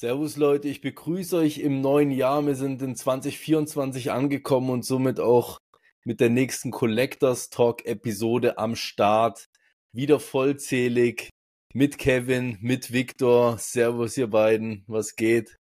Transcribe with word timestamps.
Servus 0.00 0.38
Leute, 0.38 0.66
ich 0.66 0.80
begrüße 0.80 1.36
euch 1.36 1.58
im 1.58 1.82
neuen 1.82 2.10
Jahr. 2.10 2.46
Wir 2.46 2.54
sind 2.54 2.80
in 2.80 2.96
2024 2.96 4.10
angekommen 4.10 4.70
und 4.70 4.82
somit 4.82 5.20
auch 5.20 5.58
mit 6.06 6.20
der 6.20 6.30
nächsten 6.30 6.70
Collectors 6.70 7.50
Talk 7.50 7.84
Episode 7.84 8.56
am 8.56 8.76
Start. 8.76 9.50
Wieder 9.92 10.18
vollzählig 10.18 11.28
mit 11.74 11.98
Kevin, 11.98 12.56
mit 12.62 12.94
Victor. 12.94 13.58
Servus 13.58 14.16
ihr 14.16 14.28
beiden, 14.28 14.84
was 14.86 15.16
geht? 15.16 15.58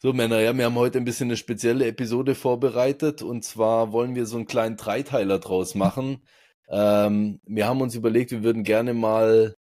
So 0.00 0.14
Männer, 0.14 0.40
ja, 0.40 0.56
wir 0.56 0.64
haben 0.64 0.76
heute 0.76 0.96
ein 0.96 1.04
bisschen 1.04 1.28
eine 1.28 1.36
spezielle 1.36 1.86
Episode 1.86 2.34
vorbereitet 2.34 3.20
und 3.20 3.44
zwar 3.44 3.92
wollen 3.92 4.14
wir 4.14 4.24
so 4.24 4.36
einen 4.38 4.46
kleinen 4.46 4.78
Dreiteiler 4.78 5.40
draus 5.40 5.74
machen. 5.74 6.26
Ähm, 6.70 7.38
wir 7.44 7.66
haben 7.66 7.82
uns 7.82 7.94
überlegt, 7.94 8.30
wir 8.30 8.42
würden 8.42 8.64
gerne 8.64 8.94
mal 8.94 9.54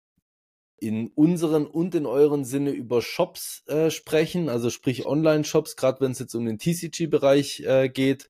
in 0.83 1.07
unseren 1.15 1.65
und 1.65 1.95
in 1.95 2.05
euren 2.05 2.43
Sinne 2.43 2.71
über 2.71 3.01
Shops 3.01 3.63
äh, 3.67 3.89
sprechen, 3.89 4.49
also 4.49 4.69
sprich 4.69 5.05
Online-Shops, 5.05 5.75
gerade 5.75 6.01
wenn 6.01 6.11
es 6.11 6.19
jetzt 6.19 6.35
um 6.35 6.45
den 6.45 6.59
TCG-Bereich 6.59 7.61
äh, 7.61 7.89
geht 7.89 8.29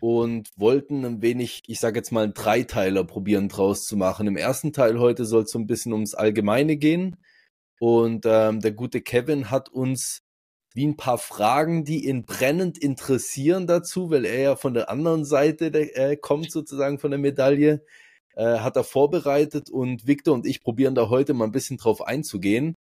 und 0.00 0.50
wollten 0.56 1.04
ein 1.04 1.22
wenig, 1.22 1.62
ich 1.68 1.80
sage 1.80 1.98
jetzt 1.98 2.10
mal, 2.10 2.24
einen 2.24 2.34
Dreiteiler 2.34 3.04
probieren 3.04 3.48
draus 3.48 3.86
zu 3.86 3.96
machen. 3.96 4.26
Im 4.26 4.36
ersten 4.36 4.72
Teil 4.72 4.98
heute 4.98 5.24
soll 5.24 5.44
es 5.44 5.50
so 5.50 5.58
ein 5.58 5.66
bisschen 5.66 5.92
ums 5.92 6.14
Allgemeine 6.14 6.76
gehen 6.76 7.16
und 7.78 8.24
ähm, 8.26 8.60
der 8.60 8.72
gute 8.72 9.00
Kevin 9.00 9.50
hat 9.50 9.68
uns 9.68 10.22
wie 10.74 10.86
ein 10.86 10.96
paar 10.96 11.18
Fragen, 11.18 11.84
die 11.84 12.08
ihn 12.08 12.24
brennend 12.24 12.76
interessieren 12.78 13.68
dazu, 13.68 14.10
weil 14.10 14.24
er 14.24 14.40
ja 14.40 14.56
von 14.56 14.74
der 14.74 14.90
anderen 14.90 15.24
Seite 15.24 15.70
der, 15.70 15.96
äh, 15.96 16.16
kommt 16.16 16.50
sozusagen 16.50 16.98
von 16.98 17.12
der 17.12 17.20
Medaille, 17.20 17.84
äh, 18.36 18.58
hat 18.58 18.76
er 18.76 18.84
vorbereitet 18.84 19.70
und 19.70 20.06
Victor 20.06 20.34
und 20.34 20.46
ich 20.46 20.62
probieren 20.62 20.94
da 20.94 21.08
heute 21.08 21.34
mal 21.34 21.44
ein 21.44 21.52
bisschen 21.52 21.76
drauf 21.76 22.02
einzugehen. 22.02 22.74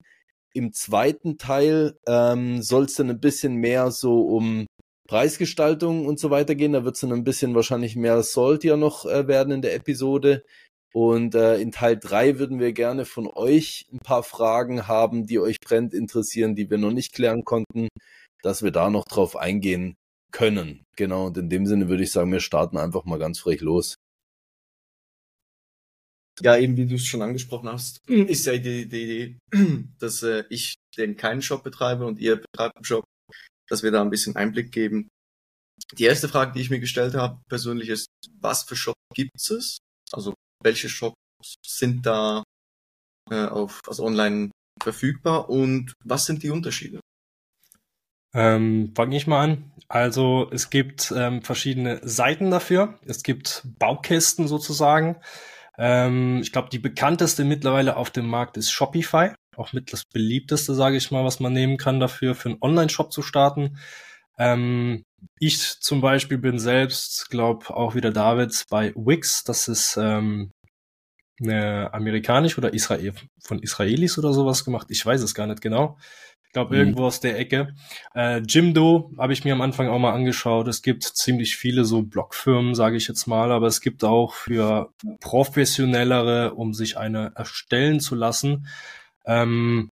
Im 0.53 0.73
zweiten 0.73 1.39
Teil 1.39 1.97
ähm, 2.07 2.63
soll 2.63 2.85
es 2.85 2.95
dann 2.95 3.11
ein 3.11 3.21
bisschen 3.21 3.57
mehr 3.57 3.91
so 3.91 4.23
um 4.23 4.67
Preisgestaltung 5.09 6.07
und 6.07 6.19
so 6.19 6.31
weiter 6.31 6.55
gehen. 6.55 6.73
Da 6.73 6.85
wird 6.85 6.97
es 6.97 7.01
dann 7.01 7.13
ein 7.13 7.25
bisschen 7.25 7.55
wahrscheinlich 7.55 7.97
mehr 7.97 8.23
Salt 8.23 8.65
ja 8.65 8.77
noch 8.77 9.07
äh, 9.07 9.29
werden 9.29 9.53
in 9.53 9.63
der 9.63 9.75
Episode. 9.75 10.45
Und 10.93 11.37
äh, 11.37 11.59
in 11.61 11.71
Teil 11.71 11.97
drei 11.99 12.39
würden 12.41 12.59
wir 12.59 12.73
gerne 12.73 13.05
von 13.05 13.29
euch 13.29 13.87
ein 13.93 14.01
paar 14.01 14.25
Fragen 14.25 14.89
haben, 14.89 15.27
die 15.27 15.39
euch 15.39 15.59
brennt 15.61 15.95
interessieren, 15.95 16.57
die 16.57 16.69
wir 16.69 16.79
noch 16.79 16.91
nicht 16.91 17.13
klären 17.13 17.45
konnten, 17.45 17.89
dass 18.43 18.63
wir 18.63 18.73
da 18.73 18.91
noch 18.91 19.05
drauf 19.05 19.37
eingehen 19.37 19.95
können. 20.33 20.85
Genau, 20.97 21.27
und 21.27 21.39
in 21.39 21.49
dem 21.49 21.67
Sinne 21.67 21.89
würde 21.89 22.03
ich 22.03 22.11
sagen, 22.11 22.33
wir 22.33 22.41
starten 22.41 22.77
einfach 22.77 23.05
mal 23.05 23.19
ganz 23.19 23.39
frech 23.39 23.61
los 23.61 23.97
ja, 26.43 26.57
eben 26.57 26.77
wie 26.77 26.87
du 26.87 26.95
es 26.95 27.07
schon 27.07 27.23
angesprochen 27.23 27.69
hast, 27.69 28.01
ist 28.09 28.47
ja 28.47 28.57
die, 28.57 28.83
Idee, 28.83 29.39
dass 29.99 30.23
äh, 30.23 30.45
ich 30.51 30.75
den 30.97 31.17
keinen 31.17 31.43
Shop 31.43 31.63
betreibe 31.63 32.07
und 32.07 32.19
ihr 32.19 32.37
betreibt 32.37 32.77
einen 32.77 32.85
Shop, 32.85 33.05
dass 33.69 33.83
wir 33.83 33.91
da 33.91 34.03
ein 34.03 34.11
bisschen 34.11 34.37
Einblick 34.37 34.73
geben. 34.73 35.09
Die 35.99 36.05
erste 36.05 36.29
Frage, 36.29 36.53
die 36.53 36.61
ich 36.61 36.71
mir 36.71 36.81
gestellt 36.81 37.15
habe, 37.15 37.41
persönlich 37.49 37.89
ist, 37.89 38.07
was 38.39 38.65
für 38.65 38.77
Shops 38.77 39.01
gibt 39.15 39.35
es? 39.37 39.79
Also 40.13 40.35
welche 40.63 40.89
Shops 40.89 41.17
sind 41.67 42.05
da 42.07 42.43
äh, 43.31 43.47
auf 43.47 43.81
also 43.87 44.05
online 44.05 44.51
verfügbar 44.83 45.49
und 45.49 45.93
was 46.05 46.27
sind 46.27 46.43
die 46.43 46.51
Unterschiede? 46.51 47.01
Ähm, 48.33 48.93
Fange 48.95 49.17
ich 49.17 49.27
mal 49.27 49.43
an. 49.43 49.73
Also 49.89 50.49
es 50.53 50.71
gibt 50.71 51.13
ähm, 51.17 51.43
verschiedene 51.43 52.01
Seiten 52.07 52.51
dafür. 52.51 52.99
Es 53.05 53.23
gibt 53.23 53.67
Baukästen 53.79 54.47
sozusagen. 54.47 55.17
Ähm, 55.83 56.41
ich 56.43 56.53
glaube, 56.53 56.69
die 56.69 56.79
bekannteste 56.79 57.43
mittlerweile 57.43 57.97
auf 57.97 58.11
dem 58.11 58.27
Markt 58.27 58.59
ist 58.59 58.71
Shopify. 58.71 59.33
Auch 59.57 59.73
mit 59.73 59.95
das 59.95 60.05
beliebteste, 60.05 60.75
sage 60.75 60.99
ich 60.99 61.11
mal, 61.11 61.25
was 61.25 61.41
man 61.41 61.55
nehmen 61.55 61.79
kann 61.79 62.01
dafür, 62.01 62.35
für 62.35 62.51
einen 62.51 62.59
Online-Shop 62.61 63.11
zu 63.11 63.23
starten. 63.23 63.79
Ähm, 64.39 65.05
ich 65.39 65.81
zum 65.81 66.03
Beispiel 66.03 66.37
bin 66.37 66.59
selbst, 66.59 67.31
glaube 67.31 67.71
auch 67.71 67.95
wieder 67.95 68.11
Davids 68.11 68.67
bei 68.69 68.93
Wix. 68.95 69.43
Das 69.43 69.69
ist 69.69 69.97
ähm, 69.97 70.51
eine 71.41 71.95
amerikanisch 71.95 72.59
oder 72.59 72.75
Israel 72.75 73.15
von 73.43 73.61
Israelis 73.61 74.19
oder 74.19 74.35
sowas 74.35 74.67
gemacht. 74.67 74.89
Ich 74.91 75.05
weiß 75.05 75.23
es 75.23 75.35
gar 75.35 75.47
nicht 75.47 75.63
genau. 75.63 75.97
Ich 76.51 76.55
glaube, 76.55 76.75
mhm. 76.75 76.81
irgendwo 76.81 77.05
aus 77.05 77.21
der 77.21 77.39
Ecke. 77.39 77.77
Äh, 78.13 78.39
Jimdo 78.41 79.13
habe 79.17 79.33
ich 79.33 79.45
mir 79.45 79.53
am 79.53 79.61
Anfang 79.61 79.89
auch 79.89 80.01
mal 80.01 80.13
angeschaut. 80.13 80.67
Es 80.67 80.83
gibt 80.83 81.05
ziemlich 81.05 81.55
viele 81.55 81.85
so 81.85 82.03
Blogfirmen, 82.03 82.75
sage 82.75 82.97
ich 82.97 83.07
jetzt 83.07 83.29
mal, 83.29 83.53
aber 83.53 83.69
es 83.69 83.81
gibt 83.81 84.03
auch 84.03 84.35
für 84.35 84.93
professionellere, 85.21 86.55
um 86.55 86.75
sich 86.75 86.99
eine 86.99 87.31
erstellen 87.37 88.01
zu 88.01 88.17
lassen, 88.17 88.67
ähm, 89.27 89.91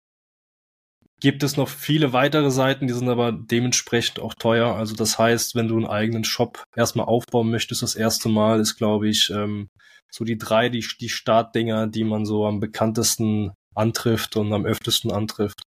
gibt 1.20 1.42
es 1.42 1.58
noch 1.58 1.70
viele 1.70 2.14
weitere 2.14 2.52
Seiten, 2.52 2.86
die 2.86 2.94
sind 2.94 3.10
aber 3.10 3.32
dementsprechend 3.32 4.20
auch 4.20 4.36
teuer. 4.36 4.76
Also 4.76 4.94
das 4.94 5.18
heißt, 5.18 5.56
wenn 5.56 5.68
du 5.68 5.78
einen 5.78 5.88
eigenen 5.88 6.24
Shop 6.24 6.64
erstmal 6.76 7.08
aufbauen 7.08 7.50
möchtest, 7.50 7.82
das 7.82 7.96
erste 7.96 8.30
Mal 8.30 8.60
ist, 8.60 8.76
glaube 8.76 9.10
ich, 9.10 9.32
ähm, 9.32 9.70
so 10.12 10.24
die 10.24 10.38
drei, 10.38 10.70
die, 10.70 10.86
die 11.02 11.10
Startdinger, 11.10 11.88
die 11.88 12.04
man 12.04 12.28
so 12.28 12.46
am 12.46 12.60
bekanntesten 12.60 13.54
antrifft 13.74 14.36
und 14.36 14.54
am 14.54 14.68
öftesten 14.68 15.12
antrifft 15.12 15.64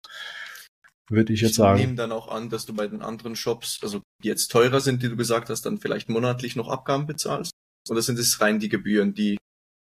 würde 1.11 1.33
ich 1.33 1.41
jetzt 1.41 1.55
sagen. 1.55 1.79
Ich 1.79 1.85
nehme 1.85 1.97
dann 1.97 2.11
auch 2.11 2.27
an, 2.27 2.49
dass 2.49 2.65
du 2.65 2.73
bei 2.73 2.87
den 2.87 3.01
anderen 3.01 3.35
Shops, 3.35 3.79
also 3.83 4.01
die 4.23 4.27
jetzt 4.27 4.47
teurer 4.47 4.79
sind, 4.79 5.03
die 5.03 5.09
du 5.09 5.15
gesagt 5.15 5.49
hast, 5.49 5.65
dann 5.65 5.79
vielleicht 5.79 6.09
monatlich 6.09 6.55
noch 6.55 6.69
Abgaben 6.69 7.05
bezahlst? 7.05 7.51
Oder 7.89 8.01
sind 8.01 8.17
es 8.19 8.41
rein 8.41 8.59
die 8.59 8.69
Gebühren, 8.69 9.13
die 9.13 9.37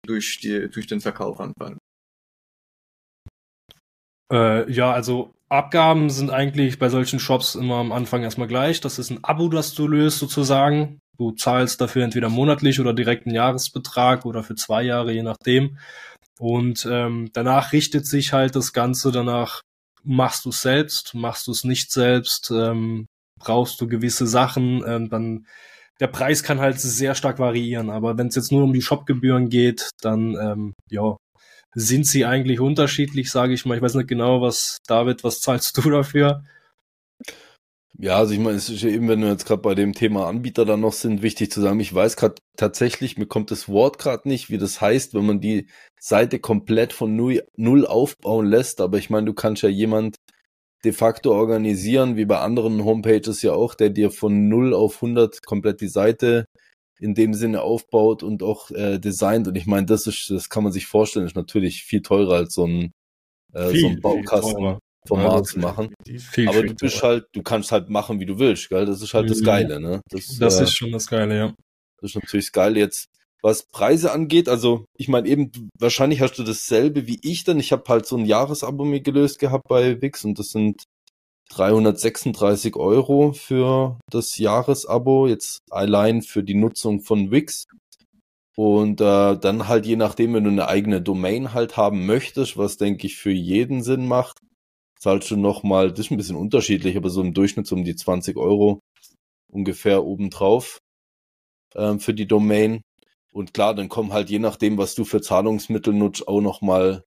durch, 0.06 0.38
die, 0.42 0.68
durch 0.68 0.86
den 0.86 1.00
Verkauf 1.00 1.40
anfallen? 1.40 1.78
Äh, 4.32 4.70
ja, 4.70 4.92
also 4.92 5.32
Abgaben 5.48 6.10
sind 6.10 6.30
eigentlich 6.30 6.78
bei 6.78 6.88
solchen 6.88 7.20
Shops 7.20 7.54
immer 7.54 7.76
am 7.76 7.92
Anfang 7.92 8.22
erstmal 8.22 8.48
gleich. 8.48 8.80
Das 8.80 8.98
ist 8.98 9.10
ein 9.10 9.22
Abo, 9.22 9.48
das 9.48 9.74
du 9.74 9.86
löst 9.86 10.18
sozusagen. 10.18 10.98
Du 11.16 11.30
zahlst 11.30 11.80
dafür 11.80 12.02
entweder 12.02 12.28
monatlich 12.28 12.80
oder 12.80 12.92
direkt 12.92 13.26
einen 13.26 13.36
Jahresbetrag 13.36 14.26
oder 14.26 14.42
für 14.42 14.56
zwei 14.56 14.82
Jahre, 14.82 15.12
je 15.12 15.22
nachdem. 15.22 15.78
Und 16.38 16.86
ähm, 16.90 17.30
danach 17.32 17.72
richtet 17.72 18.06
sich 18.06 18.32
halt 18.32 18.56
das 18.56 18.72
Ganze 18.72 19.12
danach, 19.12 19.62
machst 20.04 20.44
du 20.44 20.50
es 20.50 20.62
selbst, 20.62 21.14
machst 21.14 21.46
du 21.46 21.52
es 21.52 21.64
nicht 21.64 21.90
selbst, 21.90 22.50
ähm, 22.50 23.06
brauchst 23.38 23.80
du 23.80 23.88
gewisse 23.88 24.26
Sachen, 24.26 24.82
ähm, 24.86 25.08
dann 25.08 25.46
der 26.00 26.08
Preis 26.08 26.42
kann 26.42 26.60
halt 26.60 26.80
sehr 26.80 27.14
stark 27.14 27.38
variieren. 27.38 27.90
Aber 27.90 28.18
wenn 28.18 28.28
es 28.28 28.34
jetzt 28.34 28.52
nur 28.52 28.64
um 28.64 28.72
die 28.72 28.82
Shopgebühren 28.82 29.48
geht, 29.48 29.90
dann 30.00 30.34
ähm, 30.34 30.74
ja, 30.90 31.16
sind 31.74 32.06
sie 32.06 32.24
eigentlich 32.24 32.60
unterschiedlich, 32.60 33.30
sage 33.30 33.54
ich 33.54 33.64
mal. 33.64 33.76
Ich 33.76 33.82
weiß 33.82 33.94
nicht 33.94 34.08
genau, 34.08 34.40
was 34.40 34.78
David, 34.86 35.24
was 35.24 35.40
zahlst 35.40 35.76
du 35.78 35.90
dafür? 35.90 36.44
Ja, 37.98 38.16
also 38.16 38.34
ich 38.34 38.40
meine, 38.40 38.56
es 38.56 38.68
ist 38.68 38.82
ja 38.82 38.88
eben, 38.88 39.08
wenn 39.08 39.20
wir 39.20 39.28
jetzt 39.28 39.46
gerade 39.46 39.62
bei 39.62 39.74
dem 39.76 39.92
Thema 39.92 40.26
Anbieter 40.26 40.64
dann 40.64 40.80
noch 40.80 40.92
sind, 40.92 41.22
wichtig 41.22 41.52
zu 41.52 41.60
sagen, 41.60 41.78
ich 41.78 41.94
weiß 41.94 42.16
gerade 42.16 42.34
tatsächlich, 42.56 43.18
mir 43.18 43.26
kommt 43.26 43.52
das 43.52 43.68
Wort 43.68 43.98
gerade 43.98 44.28
nicht, 44.28 44.50
wie 44.50 44.58
das 44.58 44.80
heißt, 44.80 45.14
wenn 45.14 45.26
man 45.26 45.40
die 45.40 45.68
Seite 46.00 46.40
komplett 46.40 46.92
von 46.92 47.14
null, 47.14 47.86
aufbauen 47.86 48.46
lässt, 48.46 48.80
aber 48.80 48.98
ich 48.98 49.10
meine, 49.10 49.26
du 49.26 49.34
kannst 49.34 49.62
ja 49.62 49.68
jemand 49.68 50.16
de 50.84 50.92
facto 50.92 51.32
organisieren, 51.32 52.16
wie 52.16 52.24
bei 52.24 52.40
anderen 52.40 52.84
Homepages 52.84 53.42
ja 53.42 53.52
auch, 53.52 53.74
der 53.74 53.90
dir 53.90 54.10
von 54.10 54.48
null 54.48 54.74
auf 54.74 54.96
100 54.96 55.46
komplett 55.46 55.80
die 55.80 55.88
Seite 55.88 56.46
in 56.98 57.14
dem 57.14 57.32
Sinne 57.32 57.62
aufbaut 57.62 58.22
und 58.22 58.42
auch 58.42 58.70
äh, 58.70 58.98
designt. 58.98 59.48
Und 59.48 59.56
ich 59.56 59.66
meine, 59.66 59.86
das 59.86 60.06
ist, 60.06 60.30
das 60.30 60.48
kann 60.48 60.62
man 60.64 60.72
sich 60.72 60.86
vorstellen, 60.86 61.26
ist 61.26 61.36
natürlich 61.36 61.84
viel 61.84 62.02
teurer 62.02 62.34
als 62.34 62.54
so 62.54 62.66
ein, 62.66 62.92
äh, 63.52 63.70
viel, 63.70 63.80
so 63.80 63.86
ein 63.88 64.00
Baukasten. 64.00 64.78
Format 65.06 65.46
zu 65.46 65.58
machen. 65.58 65.94
Viel, 66.18 66.48
aber 66.48 66.62
du 66.62 66.74
bist 66.74 67.02
halt, 67.02 67.26
du 67.32 67.42
kannst 67.42 67.72
halt 67.72 67.90
machen, 67.90 68.20
wie 68.20 68.26
du 68.26 68.38
willst, 68.38 68.68
gell? 68.68 68.86
Das 68.86 69.02
ist 69.02 69.14
halt 69.14 69.28
das 69.28 69.42
Geile, 69.42 69.80
ne? 69.80 70.00
Das, 70.08 70.38
das 70.38 70.60
äh, 70.60 70.64
ist 70.64 70.74
schon 70.74 70.92
das 70.92 71.06
Geile, 71.06 71.36
ja. 71.36 71.54
Das 72.00 72.10
ist 72.10 72.16
natürlich 72.16 72.46
das 72.46 72.52
Geile 72.52 72.80
jetzt. 72.80 73.06
Was 73.42 73.64
Preise 73.64 74.12
angeht, 74.12 74.48
also 74.48 74.86
ich 74.96 75.08
meine 75.08 75.28
eben, 75.28 75.52
wahrscheinlich 75.78 76.22
hast 76.22 76.38
du 76.38 76.44
dasselbe 76.44 77.06
wie 77.06 77.18
ich 77.22 77.44
denn. 77.44 77.60
Ich 77.60 77.72
habe 77.72 77.84
halt 77.88 78.06
so 78.06 78.16
ein 78.16 78.24
Jahresabo 78.24 78.84
mir 78.84 79.00
gelöst 79.00 79.38
gehabt 79.38 79.68
bei 79.68 80.00
Wix 80.00 80.24
und 80.24 80.38
das 80.38 80.48
sind 80.48 80.84
336 81.50 82.76
Euro 82.76 83.32
für 83.32 83.98
das 84.10 84.38
Jahresabo, 84.38 85.26
jetzt 85.26 85.58
allein 85.70 86.22
für 86.22 86.42
die 86.42 86.54
Nutzung 86.54 87.02
von 87.02 87.30
Wix. 87.30 87.66
Und 88.56 89.00
äh, 89.00 89.36
dann 89.36 89.68
halt 89.68 89.84
je 89.84 89.96
nachdem, 89.96 90.34
wenn 90.34 90.44
du 90.44 90.50
eine 90.50 90.68
eigene 90.68 91.02
Domain 91.02 91.52
halt 91.52 91.76
haben 91.76 92.06
möchtest, 92.06 92.56
was 92.56 92.76
denke 92.76 93.06
ich 93.06 93.16
für 93.16 93.32
jeden 93.32 93.82
Sinn 93.82 94.06
macht, 94.06 94.38
zahlst 95.04 95.30
du 95.30 95.36
nochmal, 95.36 95.90
das 95.90 96.06
ist 96.06 96.10
ein 96.12 96.16
bisschen 96.16 96.36
unterschiedlich, 96.36 96.96
aber 96.96 97.10
so 97.10 97.20
im 97.20 97.34
Durchschnitt 97.34 97.66
so 97.66 97.76
um 97.76 97.84
die 97.84 97.94
20 97.94 98.38
Euro 98.38 98.80
ungefähr 99.52 100.02
obendrauf 100.02 100.78
ähm, 101.74 102.00
für 102.00 102.14
die 102.14 102.26
Domain. 102.26 102.80
Und 103.30 103.52
klar, 103.52 103.74
dann 103.74 103.90
kommen 103.90 104.14
halt 104.14 104.30
je 104.30 104.38
nachdem, 104.38 104.78
was 104.78 104.94
du 104.94 105.04
für 105.04 105.20
Zahlungsmittel 105.20 105.92
nutzt, 105.92 106.26
auch 106.26 106.40
nochmal 106.40 107.04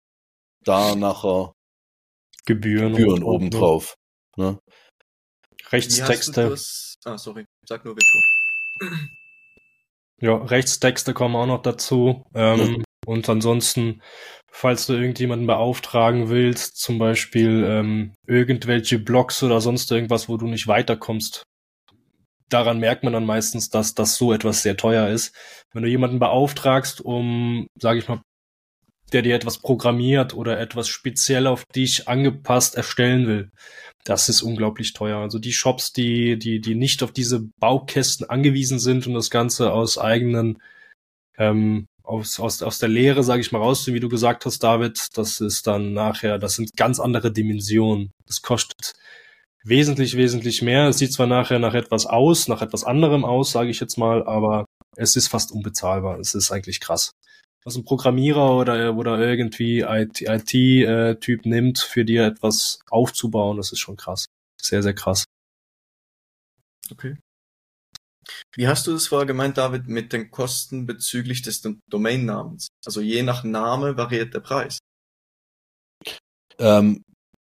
da 0.64 0.96
nachher 0.96 1.52
Gebühren, 2.46 2.96
Gebühren 2.96 3.22
obendrauf. 3.22 3.94
Ne? 4.36 4.58
Rechtstexte. 5.70 6.52
Ah, 7.04 7.16
sorry, 7.16 7.44
sag 7.64 7.84
nur 7.84 7.94
Victor. 7.94 8.20
Ja, 10.20 10.34
Rechtstexte 10.34 11.14
kommen 11.14 11.36
auch 11.36 11.46
noch 11.46 11.62
dazu. 11.62 12.24
Ähm, 12.34 12.78
ja. 12.78 12.84
Und 13.06 13.28
ansonsten 13.28 14.02
falls 14.54 14.86
du 14.86 14.92
irgendjemanden 14.92 15.48
beauftragen 15.48 16.28
willst, 16.28 16.78
zum 16.78 16.96
Beispiel 16.96 17.64
ähm, 17.68 18.14
irgendwelche 18.24 19.00
Blogs 19.00 19.42
oder 19.42 19.60
sonst 19.60 19.90
irgendwas, 19.90 20.28
wo 20.28 20.36
du 20.36 20.46
nicht 20.46 20.68
weiterkommst. 20.68 21.42
Daran 22.50 22.78
merkt 22.78 23.02
man 23.02 23.12
dann 23.12 23.26
meistens, 23.26 23.68
dass 23.68 23.94
das 23.94 24.14
so 24.14 24.32
etwas 24.32 24.62
sehr 24.62 24.76
teuer 24.76 25.08
ist. 25.08 25.34
Wenn 25.72 25.82
du 25.82 25.88
jemanden 25.88 26.20
beauftragst, 26.20 27.00
um, 27.00 27.66
sage 27.80 27.98
ich 27.98 28.06
mal, 28.06 28.22
der 29.12 29.22
dir 29.22 29.34
etwas 29.34 29.58
programmiert 29.58 30.34
oder 30.34 30.60
etwas 30.60 30.86
speziell 30.86 31.48
auf 31.48 31.64
dich 31.74 32.06
angepasst 32.06 32.76
erstellen 32.76 33.26
will, 33.26 33.50
das 34.04 34.28
ist 34.28 34.42
unglaublich 34.42 34.92
teuer. 34.92 35.18
Also 35.18 35.40
die 35.40 35.52
Shops, 35.52 35.92
die, 35.92 36.38
die, 36.38 36.60
die 36.60 36.76
nicht 36.76 37.02
auf 37.02 37.10
diese 37.10 37.40
Baukästen 37.58 38.30
angewiesen 38.30 38.78
sind 38.78 39.08
und 39.08 39.14
das 39.14 39.30
Ganze 39.30 39.72
aus 39.72 39.98
eigenen 39.98 40.62
ähm, 41.38 41.86
aus, 42.04 42.38
aus, 42.38 42.62
aus 42.62 42.78
der 42.78 42.88
Lehre, 42.88 43.24
sage 43.24 43.40
ich 43.40 43.50
mal, 43.50 43.58
raus, 43.58 43.86
wie 43.86 44.00
du 44.00 44.08
gesagt 44.08 44.44
hast, 44.44 44.62
David, 44.62 45.08
das 45.16 45.40
ist 45.40 45.66
dann 45.66 45.94
nachher, 45.94 46.38
das 46.38 46.54
sind 46.54 46.76
ganz 46.76 47.00
andere 47.00 47.32
Dimensionen. 47.32 48.12
Das 48.26 48.42
kostet 48.42 48.92
wesentlich, 49.64 50.16
wesentlich 50.16 50.62
mehr. 50.62 50.88
Es 50.88 50.98
sieht 50.98 51.12
zwar 51.12 51.26
nachher 51.26 51.58
nach 51.58 51.74
etwas 51.74 52.06
aus, 52.06 52.46
nach 52.46 52.62
etwas 52.62 52.84
anderem 52.84 53.24
aus, 53.24 53.52
sage 53.52 53.70
ich 53.70 53.80
jetzt 53.80 53.96
mal, 53.96 54.22
aber 54.26 54.66
es 54.96 55.16
ist 55.16 55.28
fast 55.28 55.50
unbezahlbar. 55.50 56.20
Es 56.20 56.34
ist 56.34 56.52
eigentlich 56.52 56.80
krass. 56.80 57.12
Was 57.64 57.76
ein 57.76 57.84
Programmierer 57.84 58.58
oder, 58.58 58.94
oder 58.94 59.18
irgendwie 59.18 59.80
IT-Typ 59.80 60.28
IT, 60.28 60.54
äh, 60.54 61.48
nimmt, 61.48 61.78
für 61.78 62.04
dir 62.04 62.26
etwas 62.26 62.80
aufzubauen, 62.90 63.56
das 63.56 63.72
ist 63.72 63.78
schon 63.78 63.96
krass. 63.96 64.26
Sehr, 64.60 64.82
sehr 64.82 64.94
krass. 64.94 65.24
Okay. 66.90 67.16
Wie 68.54 68.68
hast 68.68 68.86
du 68.86 68.92
das 68.92 69.06
vorher 69.08 69.26
gemeint, 69.26 69.58
David, 69.58 69.88
mit 69.88 70.12
den 70.12 70.30
Kosten 70.30 70.86
bezüglich 70.86 71.42
des 71.42 71.62
Domainnamens? 71.88 72.68
Also 72.84 73.00
je 73.00 73.22
nach 73.22 73.44
Name 73.44 73.96
variiert 73.96 74.34
der 74.34 74.40
Preis. 74.40 74.78
Ähm, 76.58 77.02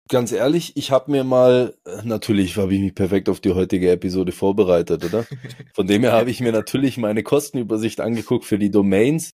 ganz 0.09 0.33
ehrlich, 0.33 0.77
ich 0.77 0.91
habe 0.91 1.11
mir 1.11 1.25
mal, 1.25 1.75
natürlich 2.05 2.57
habe 2.57 2.75
ich 2.75 2.81
mich 2.81 2.95
perfekt 2.95 3.29
auf 3.29 3.41
die 3.41 3.53
heutige 3.53 3.91
Episode 3.91 4.33
vorbereitet, 4.33 5.05
oder? 5.05 5.25
Von 5.75 5.87
dem 5.87 6.03
her 6.03 6.13
habe 6.13 6.31
ich 6.31 6.41
mir 6.41 6.53
natürlich 6.53 6.99
meine 6.99 7.23
Kostenübersicht 7.23 8.01
angeguckt 8.01 8.45
für 8.45 8.59
die 8.59 8.71
Domains. 8.71 9.31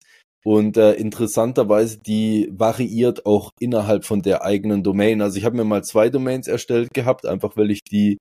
Und 0.43 0.77
äh, 0.77 0.93
interessanterweise, 0.93 1.97
die 1.97 2.51
variiert 2.51 3.25
auch 3.25 3.49
innerhalb 3.59 4.05
von 4.05 4.21
der 4.21 4.43
eigenen 4.43 4.83
Domain. 4.83 5.23
Also 5.23 5.39
ich 5.39 5.43
habe 5.43 5.55
mir 5.55 5.63
mal 5.63 5.83
zwei 5.83 6.09
Domains 6.09 6.47
erstellt 6.47 6.93
gehabt, 6.93 7.25
einfach 7.25 7.57
weil 7.57 7.71
ich 7.71 7.81
die 7.81 8.19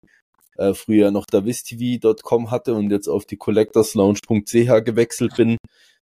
äh, 0.56 0.74
früher 0.74 1.10
noch 1.10 1.26
davistv.com 1.26 2.50
hatte 2.50 2.74
und 2.74 2.90
jetzt 2.90 3.08
auf 3.08 3.24
die 3.26 3.36
collectorslounge.ch 3.36 4.84
gewechselt 4.84 5.36
bin. 5.36 5.56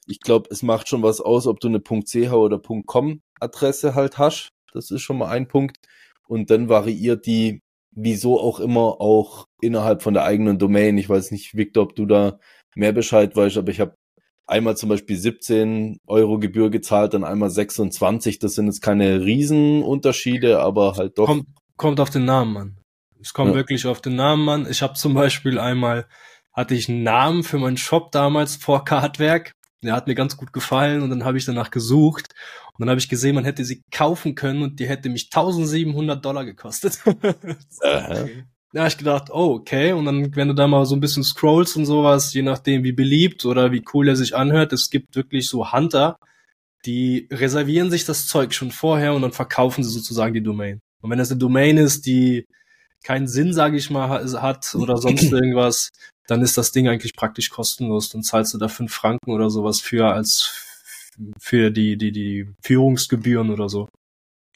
Ich 0.07 0.21
glaube, 0.21 0.49
es 0.51 0.63
macht 0.63 0.89
schon 0.89 1.03
was 1.03 1.21
aus, 1.21 1.47
ob 1.47 1.61
du 1.61 1.69
eine 1.69 1.83
.ch 1.83 2.33
oder 2.33 2.59
.com 2.59 3.21
Adresse 3.41 3.95
halt 3.95 4.19
hast. 4.19 4.49
Das 4.73 4.91
ist 4.91 5.03
schon 5.03 5.19
mal 5.19 5.29
ein 5.29 5.49
Punkt. 5.49 5.77
Und 6.27 6.51
dann 6.51 6.69
variiert 6.69 7.27
die, 7.27 7.61
wieso 7.95 8.41
auch 8.41 8.59
immer, 8.59 9.01
auch 9.01 9.45
innerhalb 9.61 10.03
von 10.03 10.15
der 10.15 10.25
eigenen 10.25 10.59
Domain. 10.59 10.99
Ich 10.99 11.09
weiß 11.09 11.31
nicht, 11.31 11.55
Victor, 11.55 11.85
ob 11.85 11.95
du 11.95 12.07
da 12.07 12.39
mehr 12.75 12.93
Bescheid 12.93 13.37
weißt, 13.37 13.59
aber 13.59 13.71
ich 13.71 13.81
habe 13.81 13.95
einmal 14.47 14.77
zum 14.77 14.89
Beispiel 14.89 15.17
17 15.17 15.99
Euro 16.07 16.39
Gebühr 16.39 16.71
gezahlt, 16.71 17.15
dann 17.15 17.25
einmal 17.25 17.51
26. 17.51 18.39
Das 18.39 18.55
sind 18.55 18.67
jetzt 18.67 18.81
keine 18.81 19.25
Riesenunterschiede, 19.25 20.61
aber 20.61 20.97
halt 20.97 21.19
doch. 21.19 21.27
Kommt, 21.27 21.47
kommt 21.77 22.01
auf 22.01 22.11
den 22.11 22.25
Namen 22.25 22.57
an. 22.57 22.82
Es 23.23 23.33
kommt 23.33 23.51
ja. 23.51 23.57
wirklich 23.57 23.87
auf 23.87 24.01
den 24.01 24.17
Namen 24.17 24.49
an. 24.49 24.67
Ich 24.71 24.83
habe 24.83 24.95
zum 24.95 25.15
Beispiel 25.15 25.59
einmal, 25.59 26.07
hatte 26.53 26.75
ich 26.75 26.89
einen 26.89 27.03
Namen 27.03 27.45
für 27.45 27.59
meinen 27.59 27.77
Shop 27.77 28.13
damals 28.13 28.57
vor 28.57 28.85
Kartwerk. 28.85 29.53
Der 29.83 29.95
hat 29.95 30.07
mir 30.07 30.15
ganz 30.15 30.37
gut 30.37 30.53
gefallen 30.53 31.03
und 31.03 31.11
dann 31.11 31.25
habe 31.25 31.39
ich 31.39 31.45
danach 31.45 31.71
gesucht 31.71 32.35
und 32.75 32.81
dann 32.81 32.91
habe 32.91 33.01
ich 33.01 33.09
gesehen, 33.09 33.35
man 33.35 33.45
hätte 33.45 33.65
sie 33.65 33.83
kaufen 33.91 34.35
können 34.35 34.63
und 34.63 34.79
die 34.79 34.89
hätte 34.89 35.09
mich 35.09 35.29
1700 35.33 36.25
Dollar 36.25 36.45
gekostet. 36.45 37.01
okay. 37.07 38.45
Ja, 38.75 38.87
ich 38.87 38.97
gedacht, 38.97 39.29
oh, 39.31 39.55
okay. 39.55 39.93
Und 39.93 40.07
dann, 40.07 40.35
wenn 40.35 40.49
du 40.49 40.55
da 40.55 40.67
mal 40.67 40.87
so 40.87 40.97
ein 40.97 41.01
bisschen 41.01 41.25
scrollst 41.25 41.77
und 41.77 41.85
sowas, 41.85 42.33
je 42.33 42.43
nachdem 42.43 42.85
wie 42.85 42.93
beliebt 42.93 43.45
oder 43.45 43.71
wie 43.71 43.85
cool 43.93 44.09
er 44.09 44.17
sich 44.17 44.35
anhört, 44.35 44.73
es 44.73 44.89
gibt 44.89 45.15
wirklich 45.15 45.49
so 45.49 45.73
Hunter, 45.73 46.19
die 46.87 47.29
reservieren 47.31 47.91
sich 47.91 48.07
das 48.07 48.27
Zeug 48.27 48.55
schon 48.55 48.71
vorher 48.71 49.15
und 49.15 49.23
dann 49.23 49.33
verkaufen 49.33 49.85
sie 49.85 49.91
sozusagen 49.91 50.33
die 50.33 50.43
Domain. 50.43 50.81
Und 51.03 51.11
wenn 51.11 51.19
das 51.19 51.31
eine 51.31 51.39
Domain 51.39 51.77
ist, 51.77 52.07
die 52.07 52.47
keinen 53.03 53.29
Sinn, 53.29 53.53
sage 53.53 53.77
ich 53.77 53.91
mal, 53.91 54.09
hat 54.09 54.75
oder 54.75 54.97
sonst 54.97 55.23
irgendwas, 55.33 55.91
dann 56.27 56.43
ist 56.43 56.57
das 56.57 56.73
Ding 56.73 56.89
eigentlich 56.89 57.15
praktisch 57.15 57.51
kostenlos. 57.51 58.11
Dann 58.11 58.23
zahlst 58.23 58.55
du 58.55 58.59
da 58.59 58.69
fünf 58.69 58.93
Franken 58.93 59.31
oder 59.31 59.51
sowas 59.51 59.81
für 59.81 60.07
als 60.07 60.69
für 61.39 61.71
die, 61.71 61.97
die, 61.97 62.13
die 62.13 62.49
Führungsgebühren 62.63 63.51
oder 63.51 63.69
so. 63.69 63.89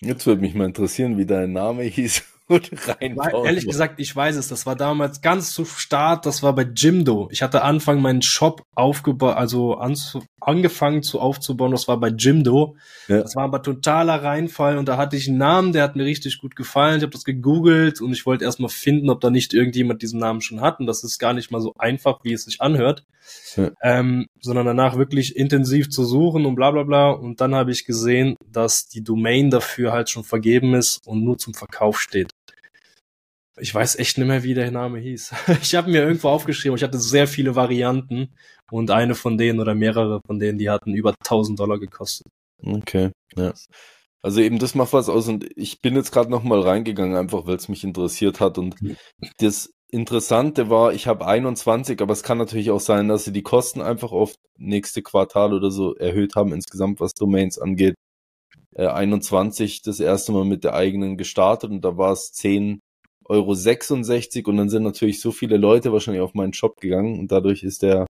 Jetzt 0.01 0.27
würde 0.27 0.43
mich 0.43 0.55
mal 0.55 0.67
interessieren, 0.67 1.19
wie 1.19 1.27
dein 1.27 1.53
Name 1.53 1.83
hieß 1.83 2.23
und 2.49 2.71
reinbauen. 2.89 3.45
Ehrlich 3.45 3.67
gesagt, 3.67 3.99
ich 3.99 4.15
weiß 4.15 4.37
es. 4.37 4.49
Das 4.49 4.67
war 4.67 4.77
damals 4.77 5.21
ganz 5.21 5.53
zu 5.53 5.65
Start. 5.65 6.27
Das 6.27 6.43
war 6.43 6.55
bei 6.55 6.63
Jimdo. 6.63 7.29
Ich 7.33 7.43
hatte 7.43 7.63
Anfang 7.63 8.01
meinen 8.01 8.23
Shop 8.23 8.63
aufgebaut, 8.75 9.37
also 9.37 9.75
an, 9.75 9.97
angefangen 10.41 11.03
zu 11.03 11.21
aufzubauen. 11.21 11.73
Das 11.73 11.89
war 11.89 11.99
bei 11.99 12.09
Jimdo. 12.09 12.77
Ja. 13.09 13.23
Das 13.23 13.35
war 13.35 13.45
aber 13.45 13.63
totaler 13.63 14.23
Reinfall 14.23 14.79
und 14.79 14.87
da 14.89 14.97
hatte 14.97 15.17
ich 15.17 15.29
einen 15.29 15.39
Namen, 15.39 15.73
der 15.73 15.83
hat 15.83 15.97
mir 15.97 16.05
richtig 16.05 16.39
gut 16.39 16.55
gefallen. 16.57 16.99
Ich 16.99 17.03
habe 17.03 17.13
das 17.13 17.25
gegoogelt 17.25 18.01
und 18.01 18.13
ich 18.13 18.27
wollte 18.27 18.45
erstmal 18.45 18.71
finden, 18.71 19.11
ob 19.11 19.21
da 19.21 19.31
nicht 19.31 19.53
irgendjemand 19.53 20.03
diesen 20.03 20.21
Namen 20.21 20.41
schon 20.41 20.61
hat. 20.61 20.79
Und 20.79 20.87
das 20.87 21.03
ist 21.03 21.19
gar 21.19 21.33
nicht 21.33 21.51
mal 21.51 21.61
so 21.61 21.75
einfach, 21.79 22.21
wie 22.23 22.33
es 22.33 22.45
sich 22.45 22.61
anhört. 22.61 23.05
Ja. 23.57 23.73
Ähm, 23.83 24.27
sondern 24.41 24.67
danach 24.67 24.97
wirklich 24.97 25.35
intensiv 25.35 25.91
zu 25.91 26.05
suchen 26.05 26.47
und 26.47 26.55
bla 26.55 26.71
bla 26.71 26.85
bla. 26.85 27.11
Und 27.11 27.41
dann 27.41 27.57
habe 27.57 27.73
ich 27.73 27.85
gesehen, 27.85 28.37
dass 28.47 28.87
die 28.87 29.03
Domain 29.03 29.51
dafür 29.51 29.93
halt 29.93 30.11
schon 30.11 30.23
vergeben 30.23 30.75
ist 30.75 31.01
und 31.07 31.25
nur 31.25 31.39
zum 31.39 31.55
Verkauf 31.55 32.01
steht. 32.01 32.31
Ich 33.59 33.75
weiß 33.75 33.97
echt 33.97 34.19
nicht 34.19 34.27
mehr, 34.27 34.43
wie 34.43 34.55
der 34.55 34.71
Name 34.71 34.99
hieß. 34.99 35.33
Ich 35.63 35.75
habe 35.75 35.91
mir 35.91 36.03
irgendwo 36.03 36.29
aufgeschrieben, 36.29 36.77
ich 36.77 36.83
hatte 36.83 36.99
sehr 36.99 37.27
viele 37.27 37.55
Varianten 37.55 38.35
und 38.71 38.91
eine 38.91 39.15
von 39.15 39.39
denen 39.39 39.61
oder 39.61 39.75
mehrere 39.75 40.21
von 40.27 40.39
denen, 40.39 40.59
die 40.59 40.71
hatten 40.71 40.95
über 40.95 41.15
1000 41.25 41.59
Dollar 41.59 41.79
gekostet. 41.79 42.27
Okay, 42.63 43.11
ja. 43.37 43.53
Also 44.23 44.41
eben 44.41 44.59
das 44.59 44.75
macht 44.75 44.93
was 44.93 45.09
aus 45.09 45.29
und 45.29 45.47
ich 45.57 45.81
bin 45.81 45.95
jetzt 45.95 46.11
gerade 46.11 46.31
nochmal 46.31 46.61
reingegangen, 46.61 47.17
einfach 47.17 47.47
weil 47.47 47.57
es 47.57 47.69
mich 47.69 47.85
interessiert 47.85 48.41
hat 48.41 48.59
und 48.59 48.81
mhm. 48.83 48.97
das 49.39 49.71
Interessante 49.89 50.69
war, 50.69 50.93
ich 50.93 51.07
habe 51.07 51.27
21, 51.27 52.01
aber 52.03 52.13
es 52.13 52.25
kann 52.25 52.39
natürlich 52.39 52.73
auch 52.73 52.81
sein, 52.81 53.07
dass 53.07 53.25
sie 53.25 53.33
die 53.33 53.45
Kosten 53.45 53.81
einfach 53.81 54.11
auf 54.11 54.35
nächste 54.59 55.01
Quartal 55.01 55.55
oder 55.55 55.71
so 55.71 55.95
erhöht 55.95 56.35
haben, 56.35 56.53
insgesamt 56.53 56.99
was 56.99 57.15
Domains 57.15 57.59
angeht. 57.59 57.95
Äh, 58.75 58.89
21 58.89 59.83
das 59.83 60.01
erste 60.01 60.33
Mal 60.33 60.45
mit 60.45 60.65
der 60.65 60.75
eigenen 60.75 61.17
gestartet 61.17 61.71
und 61.71 61.83
da 61.83 61.97
war 61.97 62.13
es 62.13 62.33
10 62.33 62.81
Euro 63.29 63.55
66 63.55 64.47
und 64.47 64.57
dann 64.57 64.69
sind 64.69 64.83
natürlich 64.83 65.21
so 65.21 65.33
viele 65.33 65.57
Leute 65.57 65.93
wahrscheinlich 65.93 66.23
auf 66.23 66.35
meinen 66.35 66.53
Shop 66.53 66.81
gegangen 66.81 67.19
und 67.19 67.33
dadurch 67.33 67.63
ist 67.63 67.83
der 67.83 68.07